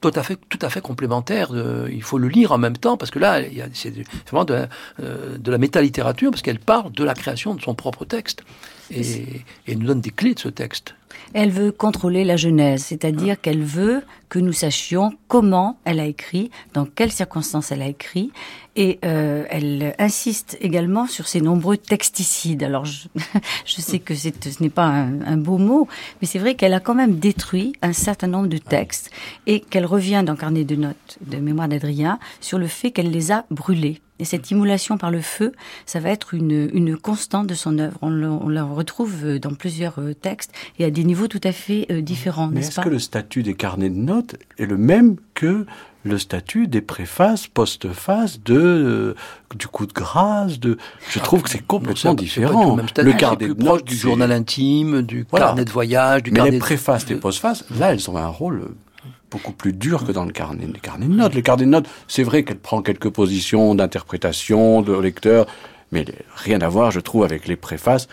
[0.00, 1.50] tout à fait, tout à fait complémentaire.
[1.88, 3.40] il faut le lire en même temps, parce que là,
[3.72, 3.94] c'est
[4.28, 4.66] vraiment de,
[5.00, 8.42] euh, de la métalittérature, parce qu'elle parle de la création de son propre texte,
[8.90, 10.94] et, et nous donne des clés de ce texte.
[11.34, 16.50] Elle veut contrôler la Genèse, c'est-à-dire qu'elle veut que nous sachions comment elle a écrit,
[16.74, 18.32] dans quelles circonstances elle a écrit,
[18.76, 22.62] et euh, elle insiste également sur ses nombreux texticides.
[22.62, 23.08] Alors je,
[23.66, 24.30] sais que ce
[24.60, 25.88] n'est pas un, beau mot,
[26.20, 29.10] mais c'est vrai qu'elle a quand même détruit un certain nombre de textes
[29.46, 33.32] et qu'elle revient dans Carnet de notes de mémoire d'Adrien sur le fait qu'elle les
[33.32, 34.00] a brûlés.
[34.22, 35.50] Et cette immolation par le feu,
[35.84, 37.98] ça va être une, une constante de son œuvre.
[38.02, 41.88] On, on, la retrouve dans plusieurs euh, textes et à des niveaux tout à fait
[41.90, 45.16] euh, différents, n'est-ce pas Est-ce que le statut des carnets de notes est le même
[45.34, 45.66] que
[46.04, 49.14] le statut des préfaces, postfaces, de euh,
[49.56, 50.78] du coup de grâce, de
[51.10, 52.76] je trouve que c'est complètement différent.
[52.76, 57.10] Le, carnet de notes du journal intime, du carnet de voyage, du Mais les préfaces
[57.10, 58.68] et postfaces, là, elles ont un rôle
[59.30, 61.34] beaucoup plus dur que dans le carnet, le carnet de notes.
[61.34, 65.46] Le carnet de notes, c'est vrai qu'elle prend quelques positions d'interprétation, de lecteur,
[65.90, 68.08] mais rien à voir, je trouve, avec les préfaces,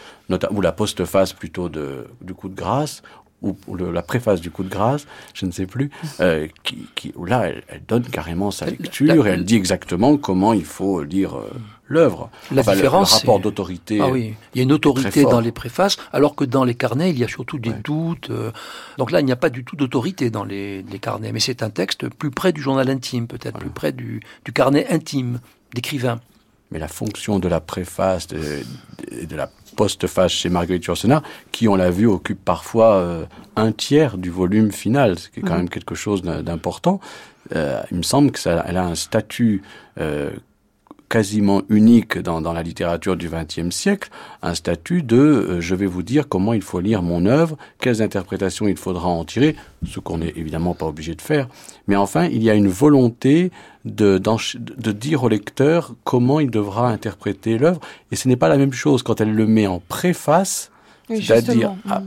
[0.52, 3.02] ou la postface plutôt de, du coup de grâce,
[3.42, 7.26] ou, la préface du coup de grâce, je ne sais plus, euh, qui, qui, où
[7.26, 11.50] là, elle, donne carrément sa lecture et elle dit exactement comment il faut lire euh,
[11.90, 12.30] l'œuvre.
[12.52, 14.00] La différence, le, rapport d'autorité.
[14.02, 17.10] Ah oui, il y a une autorité dans les préfaces, alors que dans les carnets,
[17.10, 18.30] il y a surtout des doutes.
[18.30, 18.52] Euh.
[18.98, 21.64] donc là, il n'y a pas du tout d'autorité dans les, les, carnets, mais c'est
[21.64, 25.40] un texte plus près du journal intime, peut-être plus près du, du carnet intime
[25.74, 26.20] d'écrivain
[26.72, 28.28] mais la fonction de la préface
[29.12, 33.26] et de, la postface chez Marguerite Yourcenar, qui, on l'a vu, occupe parfois euh,
[33.56, 35.58] un tiers du volume final, ce qui est quand mmh.
[35.58, 37.00] même quelque chose d'important.
[37.56, 39.64] Euh, il me semble que ça, elle a un statut
[40.00, 40.30] euh,
[41.10, 44.10] quasiment unique dans, dans la littérature du XXe siècle,
[44.44, 48.02] un statut de euh, je vais vous dire comment il faut lire mon œuvre, quelles
[48.02, 49.56] interprétations il faudra en tirer,
[49.88, 51.48] ce qu'on n'est évidemment pas obligé de faire.
[51.88, 53.52] Mais enfin, il y a une volonté
[53.86, 57.82] de, de dire au lecteur comment il devra interpréter l'œuvre,
[58.12, 60.72] et ce n'est pas la même chose quand elle le met en préface,
[61.10, 62.04] c'est-à-dire ah,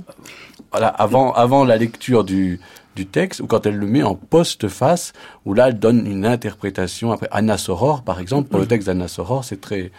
[0.71, 2.61] voilà, avant, avant la lecture du,
[2.95, 5.13] du texte, ou quand elle le met en post-face,
[5.45, 7.13] où là, elle donne une interprétation.
[7.13, 9.91] Après, Anna Soror, par exemple, pour le texte d'Anna Soror, c'est très,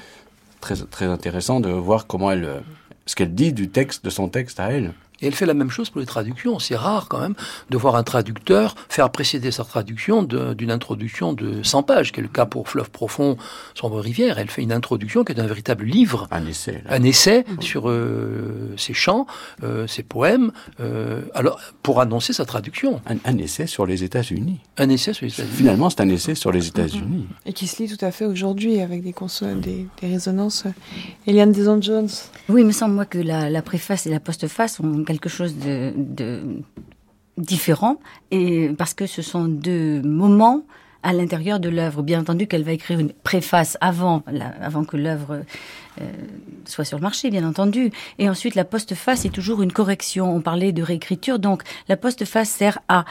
[0.61, 2.63] très, très intéressant de voir comment elle,
[3.05, 4.93] ce qu'elle dit du texte, de son texte à elle.
[5.23, 6.59] Et elle fait la même chose pour les traductions.
[6.59, 7.35] C'est rare quand même
[7.69, 12.23] de voir un traducteur faire précéder sa traduction d'une introduction de 100 pages, qui est
[12.23, 13.37] le cas pour Fleuve profond,
[13.73, 14.37] Sombre rivière.
[14.37, 16.27] Elle fait une introduction qui est un véritable livre.
[16.29, 16.83] Un essai.
[16.89, 19.25] Un essai sur euh, ses chants,
[19.63, 20.51] euh, ses poèmes,
[20.81, 23.01] euh, alors, pour annoncer sa traduction.
[23.05, 24.59] Un, essai sur les États-Unis.
[24.77, 25.55] Un essai sur les États-Unis.
[25.55, 27.27] Finalement, c'est un essai sur les États-Unis.
[27.45, 29.13] Et qui se lit tout à fait aujourd'hui avec des,
[29.61, 30.65] des, des résonances.
[31.27, 32.09] Eliane Deson-Jones.
[32.49, 35.55] Oui, il me semble, moi, que la, la préface et la postface ont quelque chose
[35.57, 35.93] de,
[37.37, 37.99] différent,
[38.31, 40.63] et parce que ce sont deux moments
[41.03, 42.01] à l'intérieur de l'œuvre.
[42.01, 44.23] Bien entendu qu'elle va écrire une préface avant,
[44.61, 45.41] avant que l'œuvre
[46.01, 46.05] euh,
[46.65, 47.91] soit sur le marché, bien entendu.
[48.19, 50.33] Et ensuite, la postface est toujours une correction.
[50.33, 53.05] On parlait de réécriture, donc la postface sert à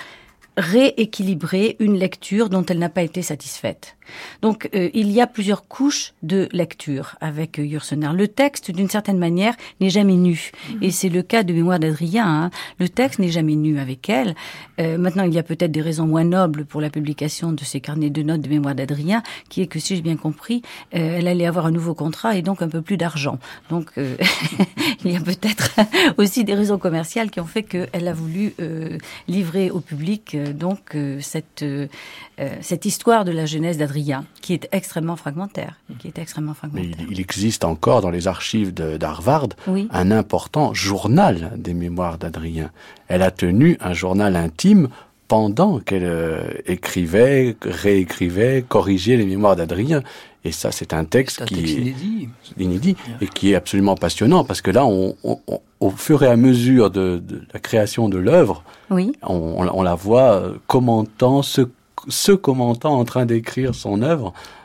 [0.56, 3.96] rééquilibrer une lecture dont elle n'a pas été satisfaite.
[4.42, 9.18] Donc euh, il y a plusieurs couches de lecture avec euh, Le texte, d'une certaine
[9.18, 10.50] manière, n'est jamais nu.
[10.70, 10.78] Mhm.
[10.82, 12.26] Et c'est le cas de Mémoire d'Adrien.
[12.26, 12.50] Hein.
[12.78, 14.34] Le texte n'est jamais nu avec elle.
[14.82, 17.80] Euh, maintenant, il y a peut-être des raisons moins nobles pour la publication de ces
[17.80, 20.62] carnets de notes de Mémoire d'Adrien, qui est que, si j'ai bien compris,
[20.94, 23.38] euh, elle allait avoir un nouveau contrat et donc un peu plus d'argent.
[23.70, 24.16] Donc euh,
[25.04, 25.70] il y a peut-être
[26.18, 28.54] aussi des raisons commerciales qui ont fait qu'elle a voulu
[29.28, 31.64] livrer au public donc cette,
[32.60, 35.78] cette histoire de la jeunesse d'Adrien qui est extrêmement fragmentaire.
[35.98, 37.06] Qui est extrêmement fragmentaire.
[37.10, 39.48] il, existe encore dans les archives d'Harvard
[39.90, 42.70] un important journal des mémoires d'Adrien.
[43.08, 44.88] Elle a tenu un journal intime
[45.32, 50.02] pendant qu'elle euh, écrivait, réécrivait, corrigeait les mémoires d'Adrien.
[50.44, 54.72] Et ça, c'est un texte qui est inédit, et qui est absolument passionnant parce que
[54.72, 55.16] là, on,
[55.80, 57.22] au fur et à mesure de,
[57.52, 59.12] la création de l'œuvre, oui.
[59.22, 61.62] on, on, la voit commentant, se
[62.08, 64.61] se commentant en train d'écrire son œuvre euh,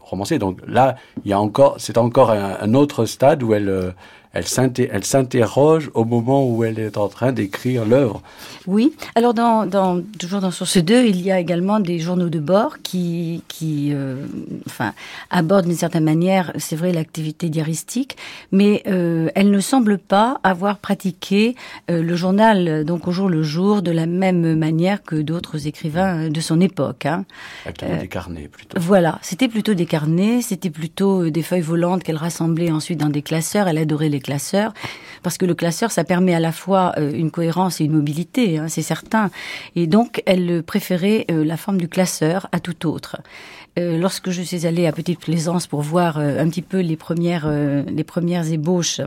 [0.00, 0.38] romancée.
[0.38, 3.90] Donc là, il y a encore, c'est encore un, un, autre stade où elle, euh,
[4.36, 8.22] elle s'interroge au moment où elle est en train d'écrire l'œuvre.
[8.66, 12.38] Oui, alors dans, dans, toujours dans Source 2, il y a également des journaux de
[12.38, 14.26] bord qui, qui euh,
[14.66, 14.92] enfin,
[15.30, 18.16] abordent d'une certaine manière, c'est vrai, l'activité diaristique,
[18.52, 21.54] mais euh, elle ne semble pas avoir pratiqué
[21.90, 26.28] euh, le journal, donc au jour le jour, de la même manière que d'autres écrivains
[26.28, 27.06] de son époque.
[27.06, 27.24] Hein.
[27.82, 28.78] Euh, des carnets plutôt.
[28.80, 33.22] Voilà, c'était plutôt des carnets, c'était plutôt des feuilles volantes qu'elle rassemblait ensuite dans des
[33.22, 33.68] classeurs.
[33.68, 34.74] Elle adorait les classeur,
[35.22, 38.58] parce que le classeur, ça permet à la fois euh, une cohérence et une mobilité,
[38.58, 39.30] hein, c'est certain.
[39.76, 43.18] Et donc, elle préférait euh, la forme du classeur à tout autre.
[43.78, 47.48] Euh, lorsque je suis allée à Petite Plaisance pour voir un petit peu les premières,
[47.48, 49.00] les premières ébauches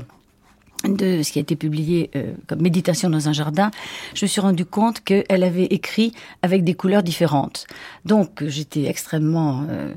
[0.88, 3.70] de ce qui a été publié euh, comme Méditation dans un jardin,
[4.14, 7.68] je me suis rendu compte qu'elle avait écrit avec des couleurs différentes.
[8.06, 9.92] Donc j'étais extrêmement euh,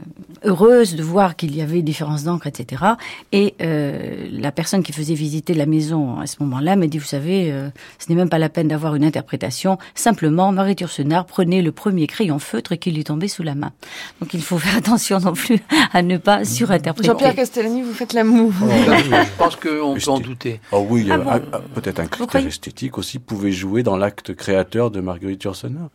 [0.45, 2.83] heureuse de voir qu'il y avait différences d'encre, etc.
[3.31, 7.05] Et euh, la personne qui faisait visiter la maison à ce moment-là m'a dit, vous
[7.05, 7.53] savez,
[7.99, 9.79] ce n'est même pas la peine d'avoir une interprétation.
[9.95, 13.73] Simplement, Marie Tursenard prenait le premier crayon feutre qui lui tombait sous la main.
[14.21, 15.61] Donc il faut faire attention non plus
[15.93, 17.09] à ne pas surinterpréter.
[17.09, 18.53] Jean-Pierre Castellani, vous faites l'amour.
[18.63, 18.67] Oh,
[18.99, 20.61] je pense qu'on peut en douter.
[20.73, 21.41] Oh oui, ah
[21.75, 25.91] peut-être un critère esthétique aussi pouvait jouer dans l'acte créateur de Marguerite Yourcenar.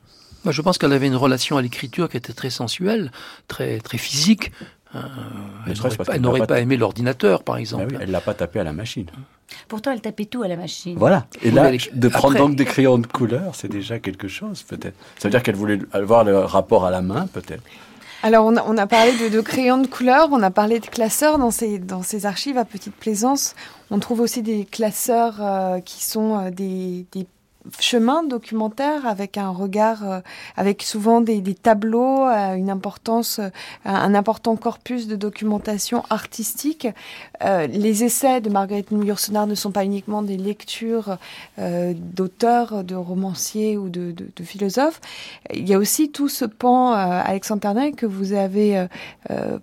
[0.46, 3.12] je pense qu'elle avait une relation à l'écriture qui était très sensuelle,
[3.48, 4.52] très, très physique.
[4.96, 5.00] Euh,
[6.14, 7.88] elle n'aurait pas, aimé l'ordinateur, par exemple.
[7.90, 9.08] Elle oui, elle l'a pas tapé à la machine.
[9.68, 10.96] Pourtant, elle tapait tout à la machine.
[10.98, 11.28] Voilà.
[11.42, 14.96] Et là, de prendre donc des crayons de couleur, c'est déjà quelque chose, peut-être.
[15.18, 17.64] Ça veut dire qu'elle voulait avoir le rapport à la main, peut-être.
[18.24, 21.78] Alors, on a, parlé de, crayons de couleur, on a parlé de classeurs dans ces,
[21.78, 23.55] dans ces archives à Petite Plaisance.
[23.91, 27.05] On trouve aussi des classeurs euh, qui sont euh, des
[27.80, 30.20] chemin documentaire avec un regard, euh,
[30.55, 33.49] avec souvent des, des tableaux, euh, une importance, euh,
[33.86, 36.88] un important corpus de documentation artistique.
[37.41, 41.18] les essais de Marguerite Yourcenar ne sont pas uniquement des lectures
[41.57, 44.99] d'auteurs, de romanciers ou de, de, de, philosophes.
[45.53, 48.88] Il y a aussi tout ce pan, Alexandre Ternet, que vous avez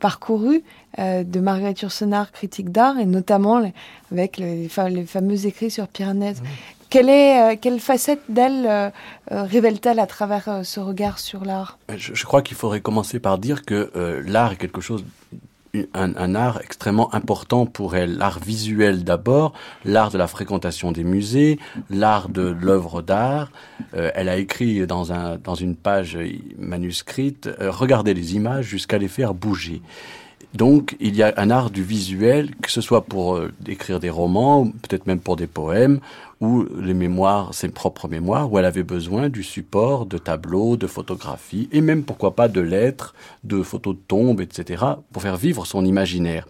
[0.00, 0.62] parcouru
[0.98, 3.62] de Marguerite Yourcenar, critique d'art, et notamment
[4.12, 6.42] avec les, les, fameux écrits sur Piranèse.
[6.95, 8.88] Quelle, est, euh, quelle facette d'elle euh,
[9.32, 11.76] euh, révèle-t-elle à travers ce regard sur l'art?
[11.97, 13.90] Je, crois qu'il faudrait commencer par dire que
[14.24, 15.05] l'art est quelque chose
[15.92, 18.16] un, art extrêmement important pour elle.
[18.16, 21.59] L'art visuel d'abord, l'art de la fréquentation des musées,
[21.90, 23.51] l'art de l'œuvre d'art.
[23.92, 26.16] Elle a écrit dans, un, dans une page
[26.59, 29.82] manuscrite, euh, regardez les images jusqu'à les faire bouger.
[30.55, 34.11] Donc, il y a un art du visuel, que ce soit pour euh, écrire des
[34.11, 35.98] romans, peut-être même pour des poèmes,
[36.40, 40.86] ou les mémoires, ses propres mémoires, où elle avait besoin du support de tableaux, de
[40.86, 45.66] photographies, et même, pourquoi pas, de lettres, de photos de tombes, etc., pour faire vivre
[45.66, 46.46] son imaginaire.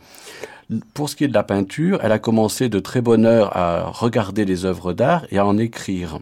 [0.92, 3.84] Pour ce qui est de la peinture, elle a commencé de très bonne heure à
[3.84, 6.18] regarder les œuvres d'art et à en écrire.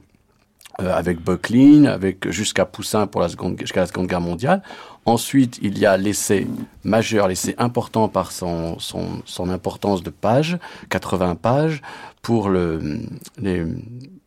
[0.80, 4.62] Euh, avec Böcklin, avec jusqu'à Poussin pour la seconde, jusqu'à la Seconde Guerre mondiale.
[5.04, 6.46] Ensuite, il y a l'essai
[6.84, 10.58] majeur, l'essai important par son, son, importance de pages,
[10.90, 11.82] 80 pages
[12.22, 13.00] pour le,
[13.36, 13.64] les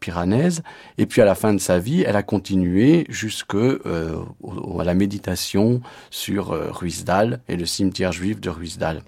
[0.02, 0.64] Piranèses.
[0.98, 4.18] Et puis à la fin de sa vie, elle a continué jusque euh,
[4.78, 9.02] à la méditation sur euh, Ruisdael et le cimetière juif de Ruisdael.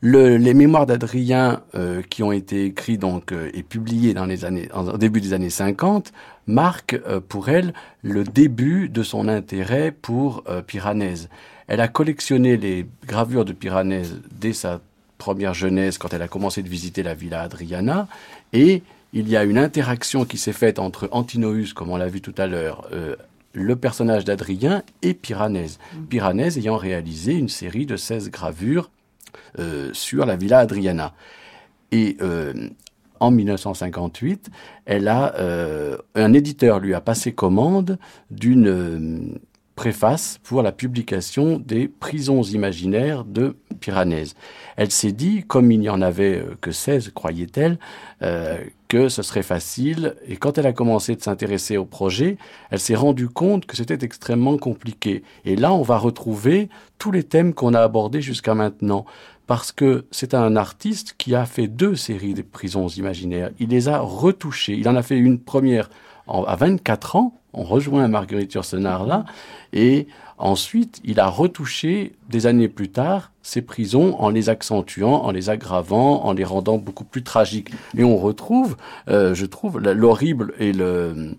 [0.00, 4.44] Le, les mémoires d'Adrien euh, qui ont été écrits donc euh, et publiés dans les
[4.44, 6.12] années, en, début des années 50
[6.46, 7.72] marquent euh, pour elle
[8.02, 11.28] le début de son intérêt pour euh, Piranèse.
[11.68, 14.80] Elle a collectionné les gravures de Piranèse dès sa
[15.18, 18.06] première jeunesse quand elle a commencé de visiter la villa Adriana
[18.52, 18.82] et
[19.12, 22.34] il y a une interaction qui s'est faite entre Antinoüs, comme on l'a vu tout
[22.36, 23.16] à l'heure, euh,
[23.52, 25.78] le personnage d'Adrien et Piranèse.
[25.78, 26.04] Mmh.
[26.06, 28.90] Piranèse ayant réalisé une série de 16 gravures
[29.58, 31.14] euh, sur la Villa Adriana.
[31.92, 32.68] Et euh,
[33.20, 34.50] en 1958,
[34.84, 37.98] elle a, euh, un éditeur lui a passé commande
[38.30, 39.38] d'une euh,
[39.74, 44.34] préface pour la publication des prisons imaginaires de Piranèse.
[44.76, 47.78] Elle s'est dit, comme il n'y en avait euh, que 16, croyait-elle,
[48.88, 50.14] que ce serait facile.
[50.26, 52.38] Et quand elle a commencé de s'intéresser au projet,
[52.70, 55.22] elle s'est rendue compte que c'était extrêmement compliqué.
[55.44, 59.04] Et là, on va retrouver tous les thèmes qu'on a abordés jusqu'à maintenant
[59.46, 63.50] parce que c'est un artiste qui a fait deux séries de prisons imaginaires.
[63.58, 64.74] Il les a retouchées.
[64.74, 65.88] Il en a fait une première
[66.28, 69.24] à 24 ans, on rejoint Marguerite Yourcenar là,
[69.72, 75.30] et ensuite, il a retouché des années plus tard ces prisons en les accentuant, en
[75.30, 77.70] les aggravant, en les rendant beaucoup plus tragiques.
[77.96, 78.76] Et on retrouve,
[79.08, 80.72] euh, je trouve, l'horrible et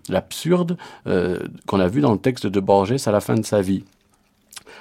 [0.08, 3.60] l'absurde euh, qu'on a vu dans le texte de Borges à la fin de sa
[3.60, 3.84] vie.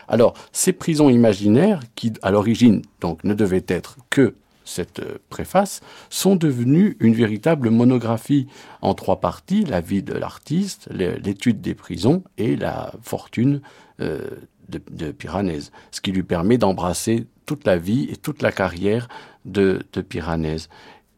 [0.08, 4.36] Alors, ces prisons imaginaires, qui à l'origine donc ne devaient être que
[4.68, 8.48] cette euh, préface, sont devenues une véritable monographie
[8.82, 13.62] en trois parties, la vie de l'artiste, l'étude des prisons et la fortune
[14.02, 14.30] euh,
[14.70, 19.08] de, de, Piranèse, ce qui lui permet d'embrasser toute la vie et toute la carrière
[19.46, 20.68] de, de Piranèse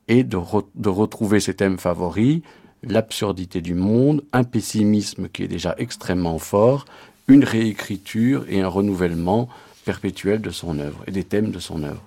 [0.08, 0.38] et de,
[0.76, 2.42] de retrouver ses thèmes favoris,
[2.84, 6.86] l'absurdité du monde, un pessimisme qui est déjà extrêmement fort,
[7.30, 9.48] une réécriture et un renouvellement
[9.86, 12.02] perpétuel de son œuvre et des thèmes de son œuvre.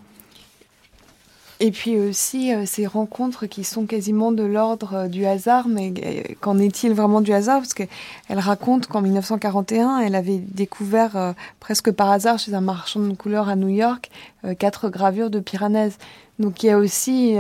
[1.65, 5.95] Et puis aussi euh, ces rencontres qui sont quasiment de l'ordre euh, du hasard, mais
[6.05, 7.61] euh, qu'en est-il vraiment du hasard?
[7.61, 7.89] Parce qu'elle
[8.31, 13.55] raconte qu'en 1941, elle avait découvert presque par hasard chez un marchand de couleurs à
[13.55, 14.11] New York
[14.59, 15.99] quatre gravures de Piranèse.
[16.41, 17.37] Donc il y a aussi,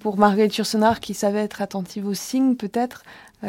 [0.00, 3.04] pour Marguerite Yourcenar qui savait être attentive aux signes, peut-être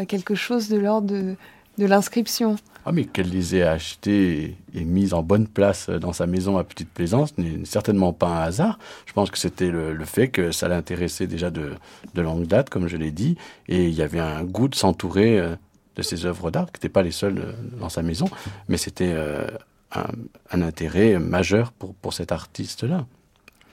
[0.08, 1.36] quelque chose de l'ordre de,
[1.78, 2.56] de l'inscription.
[2.86, 6.66] Ah, mais qu'elle les ait achetés et mises en bonne place dans sa maison à
[6.66, 8.78] Petite Plaisance n'est certainement pas un hasard.
[9.06, 11.72] Je pense que c'était le, fait que ça l'intéressait déjà de,
[12.14, 13.38] de, longue date, comme je l'ai dit,
[13.70, 15.56] et il y avait un goût de s'entourer euh,
[15.96, 18.26] de ses œuvres d'art, qui n'étaient pas les seules euh, dans sa maison,
[18.68, 19.48] mais c'était euh,
[19.94, 20.08] un,
[20.52, 23.06] un, intérêt majeur pour, pour cet artiste-là.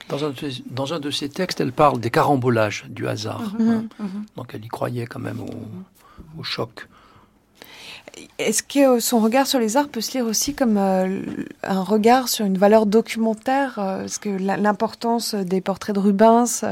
[0.08, 0.32] Dans un,
[0.70, 3.54] dans un, de ses textes, elle parle des carambolages du hasard.
[3.58, 3.88] Mhm.
[3.98, 4.24] Mhm.
[4.36, 5.50] Donc elle y croyait quand même au,
[6.38, 6.88] au choc.
[8.38, 11.20] Est-ce que euh, son regard sur les arts peut se lire aussi comme euh,
[11.62, 16.64] un regard sur une valeur documentaire euh, Parce que l'importance des portraits de Rubens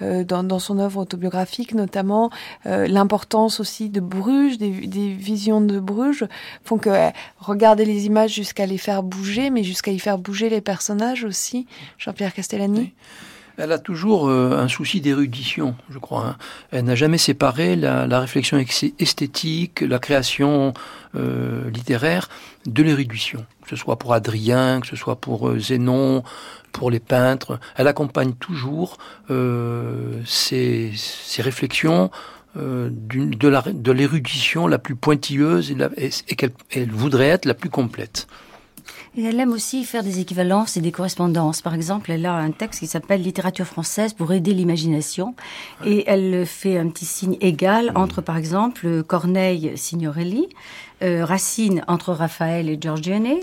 [0.00, 2.30] dans, son œuvre autobiographique, notamment
[2.64, 6.26] l'importance aussi de Bruges, des, visions de Bruges,
[6.64, 6.90] font que
[7.38, 11.66] regarder les images jusqu'à les faire bouger, mais jusqu'à y faire bouger les personnages aussi.
[11.98, 12.92] Jean-Pierre Castellani.
[13.56, 16.26] Elle a toujours euh, un souci d'érudition, je crois.
[16.26, 16.36] Hein.
[16.72, 18.58] Elle n'a jamais séparé la, la, réflexion
[18.98, 20.74] esthétique, la création
[21.14, 22.28] euh, littéraire
[22.66, 23.46] de l'érudition.
[23.62, 26.24] Que ce soit pour Adrien, que ce soit pour euh, Zénon,
[26.72, 27.60] pour les peintres.
[27.76, 28.98] Elle accompagne toujours
[29.30, 32.10] euh, ces, ces, réflexions
[32.56, 38.26] euh, de l'érudition la, la, plus pointilleuse et, et qu'elle voudrait être la plus complète.
[39.16, 41.62] Et elle aime aussi faire des équivalences et des correspondances.
[41.62, 45.34] Par exemple, elle a un texte qui s'appelle Littérature française pour aider l'imagination.
[45.84, 50.48] Et elle fait un petit signe égal entre, par exemple, Corneille Signorelli,
[51.02, 53.36] euh, Racine entre Raphaël et Giorgione,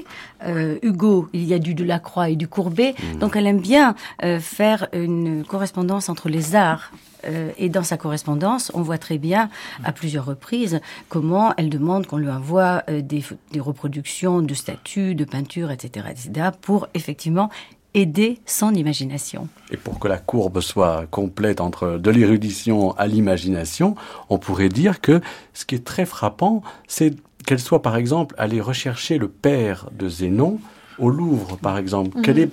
[0.45, 2.93] euh, Hugo, il y a du Delacroix et du Courbet.
[2.97, 3.19] Mmh.
[3.19, 6.91] Donc elle aime bien euh, faire une correspondance entre les arts
[7.25, 9.49] euh, et dans sa correspondance, on voit très bien
[9.83, 15.15] à plusieurs reprises comment elle demande qu'on lui envoie euh, des, des, reproductions de statues,
[15.15, 17.49] de peintures, etc., etc., pour effectivement
[17.93, 19.47] aider son imagination.
[19.71, 23.95] Et pour que la courbe soit complète entre de l'érudition à l'imagination,
[24.29, 25.21] on pourrait dire que
[25.53, 27.15] ce qui est très frappant, c'est
[27.45, 30.59] qu'elle soit par exemple allée rechercher le père de Zénon
[30.99, 32.17] au Louvre, par exemple.
[32.19, 32.37] Mmh.
[32.37, 32.49] est,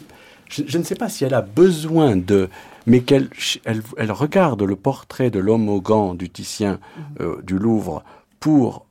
[0.48, 2.48] je, je, ne sais pas si elle a besoin de
[2.88, 3.28] mais qu'elle
[3.64, 7.04] elle, elle regarde le portrait de l'homme au gant du Titien mhm.
[7.20, 8.02] euh, du Louvre
[8.40, 8.86] pour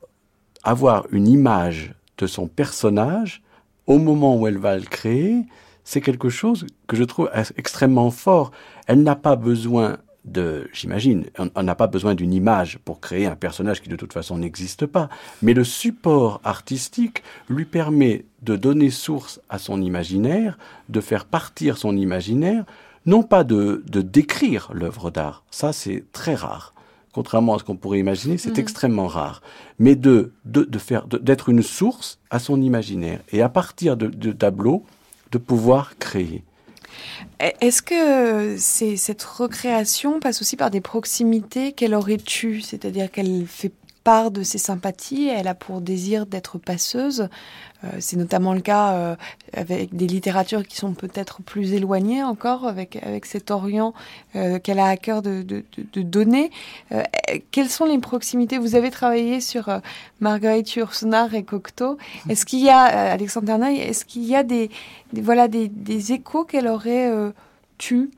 [0.62, 3.42] avoir une image de son personnage
[3.86, 5.44] au moment où elle va le créer,
[5.82, 8.50] c'est quelque chose que je trouve extrêmement fort.
[8.86, 9.96] Elle n'a pas besoin
[10.26, 11.24] de, j'imagine,
[11.54, 14.84] on n'a pas besoin d'une image pour créer un personnage qui de toute façon n'existe
[14.84, 15.08] pas,
[15.40, 20.58] mais le support artistique lui permet de donner source à son imaginaire,
[20.90, 22.66] de faire partir son imaginaire,
[23.08, 26.74] non pas de, de décrire l'œuvre d'art, ça c'est très rare.
[27.12, 28.60] Contrairement à ce qu'on pourrait imaginer, c'est mmh.
[28.60, 29.40] extrêmement rare.
[29.78, 34.08] Mais de, de, de faire, d'être une source à son imaginaire et à partir de,
[34.08, 34.84] de tableaux,
[35.32, 36.44] de pouvoir créer.
[37.40, 43.72] Est-ce que cette recréation passe aussi par des proximités qu'elle aurait eues, c'est-à-dire qu'elle fait
[44.04, 47.28] part de ses sympathies, elle a pour désir d'être passeuse,
[47.84, 49.16] euh, c'est notamment le cas euh,
[49.52, 53.94] avec des littératures qui sont peut-être plus éloignées encore, avec, avec cet Orient
[54.34, 55.62] euh, qu'elle a à cœur de, de,
[56.02, 56.50] donner.
[57.50, 58.58] quelles sont les proximités?
[58.58, 59.68] Vous avez travaillé sur
[60.20, 61.98] Marguerite Yourcenar et Cocteau.
[62.28, 64.70] Est-ce qu'il y a, Alexandre Ternay, est-ce qu'il y a des,
[65.12, 67.12] voilà, des, des échos qu'elle aurait
[67.78, 68.10] tu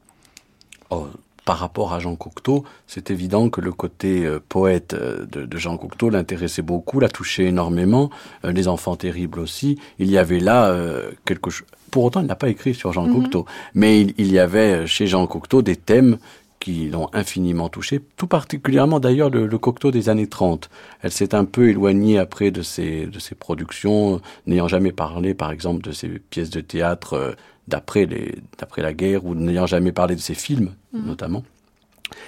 [0.90, 1.08] oh,
[1.44, 5.58] par rapport à Jean Cocteau, c'est évident que le côté euh, poète euh, de, de,
[5.58, 8.10] Jean Cocteau l'intéressait beaucoup, l'a touché énormément,
[8.44, 9.78] euh, les enfants terribles aussi.
[9.98, 11.66] Il y avait là euh, quelque chose.
[11.90, 13.22] Pour autant, il n'a pas écrit sur Jean mm -hmm.
[13.22, 16.18] Cocteau, mais il, il, y avait chez Jean Cocteau des thèmes
[16.60, 20.68] qui l'ont infiniment touché, tout particulièrement d'ailleurs le, Cocteau des années 30.
[21.02, 25.50] Elle s'est un peu éloignée après de ses, de ses productions, n'ayant jamais parlé par
[25.50, 27.34] exemple de ses pièces de théâtre
[27.70, 31.06] d'après la guerre ou n'ayant jamais parlé de ses films mhm.
[31.06, 31.44] notamment.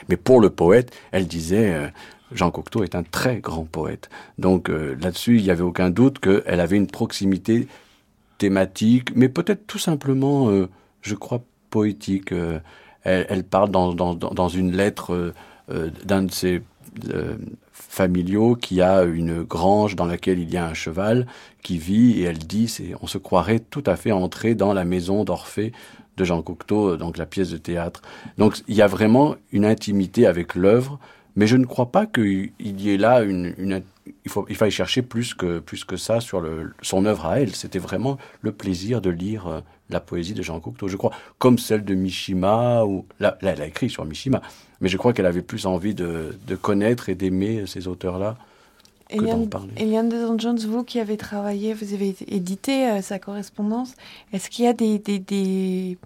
[0.09, 1.89] Mais pour le poète, elle disait euh,
[2.31, 4.11] Jean Cocteau est un très grand poète.
[4.39, 7.69] Donc euh, là-dessus, il n'y avait aucun doute qu'elle avait une proximité
[8.39, 10.51] thématique, mais peut-être tout simplement,
[11.03, 12.33] je crois, poétique
[13.05, 15.35] elle, parle dans, dans, dans, une lettre euh,
[15.71, 16.63] euh, d'un de ses
[17.13, 17.37] euh,
[17.89, 21.27] familiaux qui a une grange dans laquelle il y a un cheval
[21.63, 24.85] qui vit et elle dit c'est on se croirait tout à fait entrer dans la
[24.85, 25.73] maison d'Orphée
[26.17, 28.03] de Jean Cocteau donc la pièce de théâtre.
[28.39, 30.99] Donc il y a vraiment une intimité avec l'œuvre
[31.37, 33.83] mais je ne crois pas qu'il y ait là une, une
[34.25, 37.41] il, faut, il faille chercher plus que, plus que ça sur le, son œuvre à
[37.41, 37.55] elle.
[37.55, 39.63] C'était vraiment le plaisir de lire
[39.93, 43.67] la poésie de Jean Cocteau, je crois, comme celle de Mishima, ou là, elle a
[43.67, 44.43] écrit sur Mishima,
[44.83, 48.37] mais je crois qu'elle avait plus envie de, connaître et d'aimer ces auteurs-là.
[49.09, 53.93] Eliane, Eliane de Jones, vous qui avez travaillé, vous avez édité euh, sa correspondance,
[54.33, 55.99] est-ce qu'il y a des, des, des,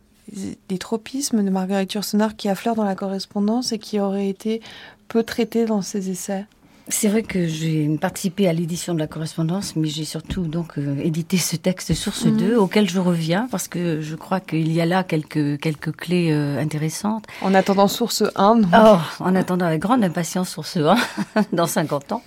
[0.68, 4.61] des, tropismes de Marguerite Yourcenar qui affleurent dans la correspondance et qui auraient été
[5.07, 6.47] peu traités dans ses essais?
[6.89, 10.97] C'est vrai que j'ai participé à l'édition de la correspondance, mais j'ai surtout donc euh,
[11.03, 12.59] édité ce texte source 2 mhm.
[12.59, 16.61] auquel je reviens parce que je crois qu'il y a là quelques quelques clés euh,
[16.61, 17.24] intéressantes.
[17.43, 18.61] En attendant source 1.
[18.72, 20.95] Oh, en attendant avec grande impatience source 1
[21.53, 22.22] dans 50 ans.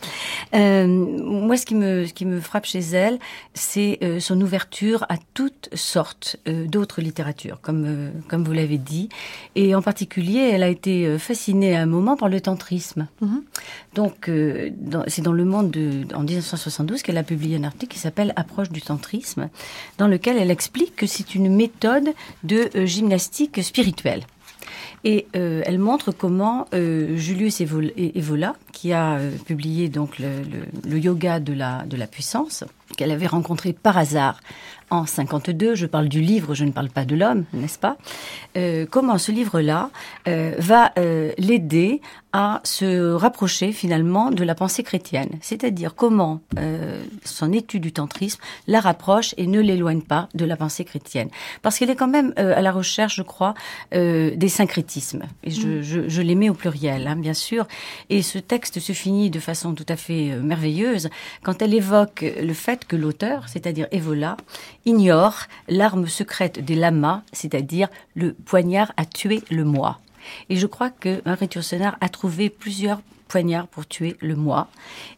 [0.53, 3.17] Euh, moi ce qui me ce qui me frappe chez elle,
[3.53, 9.07] c'est son ouverture à toutes sortes d'autres littératures comme comme vous l'avez dit
[9.55, 13.07] et en particulier, elle a été fascinée à un moment par le tantrisme.
[13.21, 13.43] Mhm.
[13.95, 14.29] Donc
[15.07, 18.69] c'est dans Le Monde de, en 1972 qu'elle a publié un article qui s'appelle Approche
[18.69, 19.49] du tantrisme,
[19.97, 22.09] dans lequel elle explique que c'est une méthode
[22.43, 24.23] de euh, gymnastique spirituelle.
[25.05, 31.53] Et euh, elle montre comment euh, Julius Evola, qui a publié donc le, yoga de
[31.53, 32.65] la, de la puissance,
[32.97, 34.41] qu'elle avait rencontré par hasard
[34.89, 37.97] en 52, je parle du livre, je ne parle pas de l'homme, n'est-ce pas
[38.57, 39.89] euh, Comment ce livre-là
[40.27, 46.41] euh, va euh, l'aider à se rapprocher finalement de la pensée chrétienne, c'est-à-dire comment
[47.23, 51.29] son étude du tantrisme la rapproche et ne l'éloigne pas de la pensée chrétienne,
[51.63, 53.55] parce qu'elle est quand même à la recherche, je crois,
[53.91, 55.23] des syncrétismes.
[55.43, 55.81] Et je, mm.
[55.81, 57.67] je, je les mets au pluriel, hein, bien sûr.
[58.11, 61.09] Et ce texte se finit de façon tout à fait merveilleuse
[61.41, 64.37] quand elle évoque le fait que l'auteur, c'est-à-dire Evola,
[64.85, 69.99] ignore l'arme secrète des lamas, c'est-à-dire le poignard à tuer le moi.
[70.49, 74.67] Et je crois que Marie Tursenar a trouvé plusieurs poignards pour tuer le moi,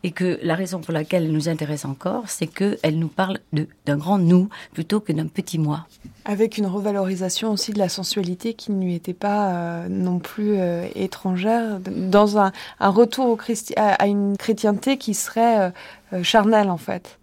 [0.03, 3.39] et que la raison pour laquelle elle nous intéresse encore, c'est qu'elle nous parle
[3.85, 5.87] d'un grand nous plutôt que d'un petit moi.
[6.25, 10.59] Avec une revalorisation aussi de la sensualité qui ne lui était pas euh, non plus
[10.59, 13.39] euh, étrangère, dans un, retour au
[13.77, 15.71] à, une chrétienté qui serait
[16.13, 17.17] euh, charnelle en fait.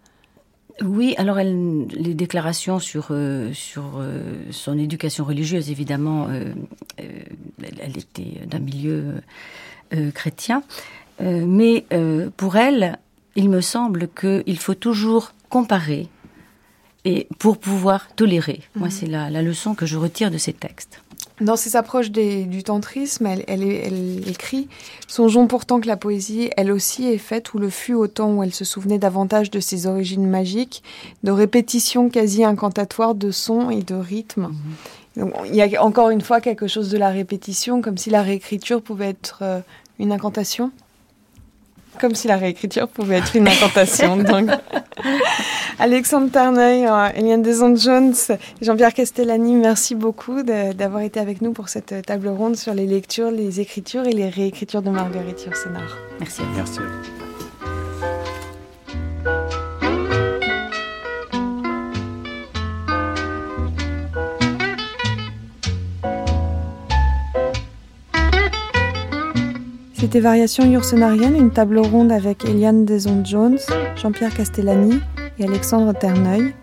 [0.81, 4.21] Oui, alors elle, les déclarations sur euh, sur euh,
[4.51, 6.53] son éducation religieuse, évidemment, euh,
[7.81, 9.15] elle, était d'un milieu
[10.13, 10.63] chrétien,
[11.19, 11.85] mais
[12.37, 12.99] pour elle,
[13.35, 16.07] il me semble qu'il faut toujours comparer
[17.05, 18.61] et pour pouvoir tolérer.
[18.75, 18.93] Moi, mhm.
[18.93, 21.01] c'est la, la leçon que je retire de ces textes.
[21.41, 24.67] Dans ses approches du tantrisme, elle, elle, écrit
[25.07, 28.43] Songeons pourtant que la poésie, elle aussi, est faite ou le fut au temps où
[28.43, 30.83] elle se souvenait davantage de ses origines magiques,
[31.23, 34.51] de répétitions quasi incantatoires de sons et de rythmes.
[35.15, 35.31] Mhm.
[35.47, 38.81] il y a encore une fois quelque chose de la répétition, comme si la réécriture
[38.81, 39.59] pouvait être euh,
[39.97, 40.71] une incantation.
[41.99, 44.17] Comme si la réécriture pouvait être une incantation.
[44.17, 44.49] donc.
[45.79, 48.13] Alexandre Terneuil, euh, Eliane Deson-Jones,
[48.61, 53.31] Jean-Pierre Castellani, merci beaucoup d'avoir été avec nous pour cette table ronde sur les lectures,
[53.31, 55.97] les écritures et les réécritures de Marguerite Yourcenar.
[56.19, 56.41] Merci.
[56.55, 56.79] Merci.
[69.99, 73.59] C'était Variation Yourcenarienne, une table ronde avec Eliane Deson-Jones,
[73.97, 75.01] Jean-Pierre Castellani
[75.37, 76.53] et Alexandre Terneuil.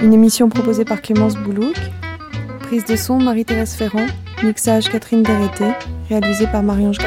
[0.00, 1.74] Une émission proposée par Clémence Boulouk.
[2.60, 4.06] Prise de son Marie-Thérèse Ferrand.
[4.44, 5.72] Mixage Catherine Derreté.
[6.08, 6.98] Réalisé par Marie-Ange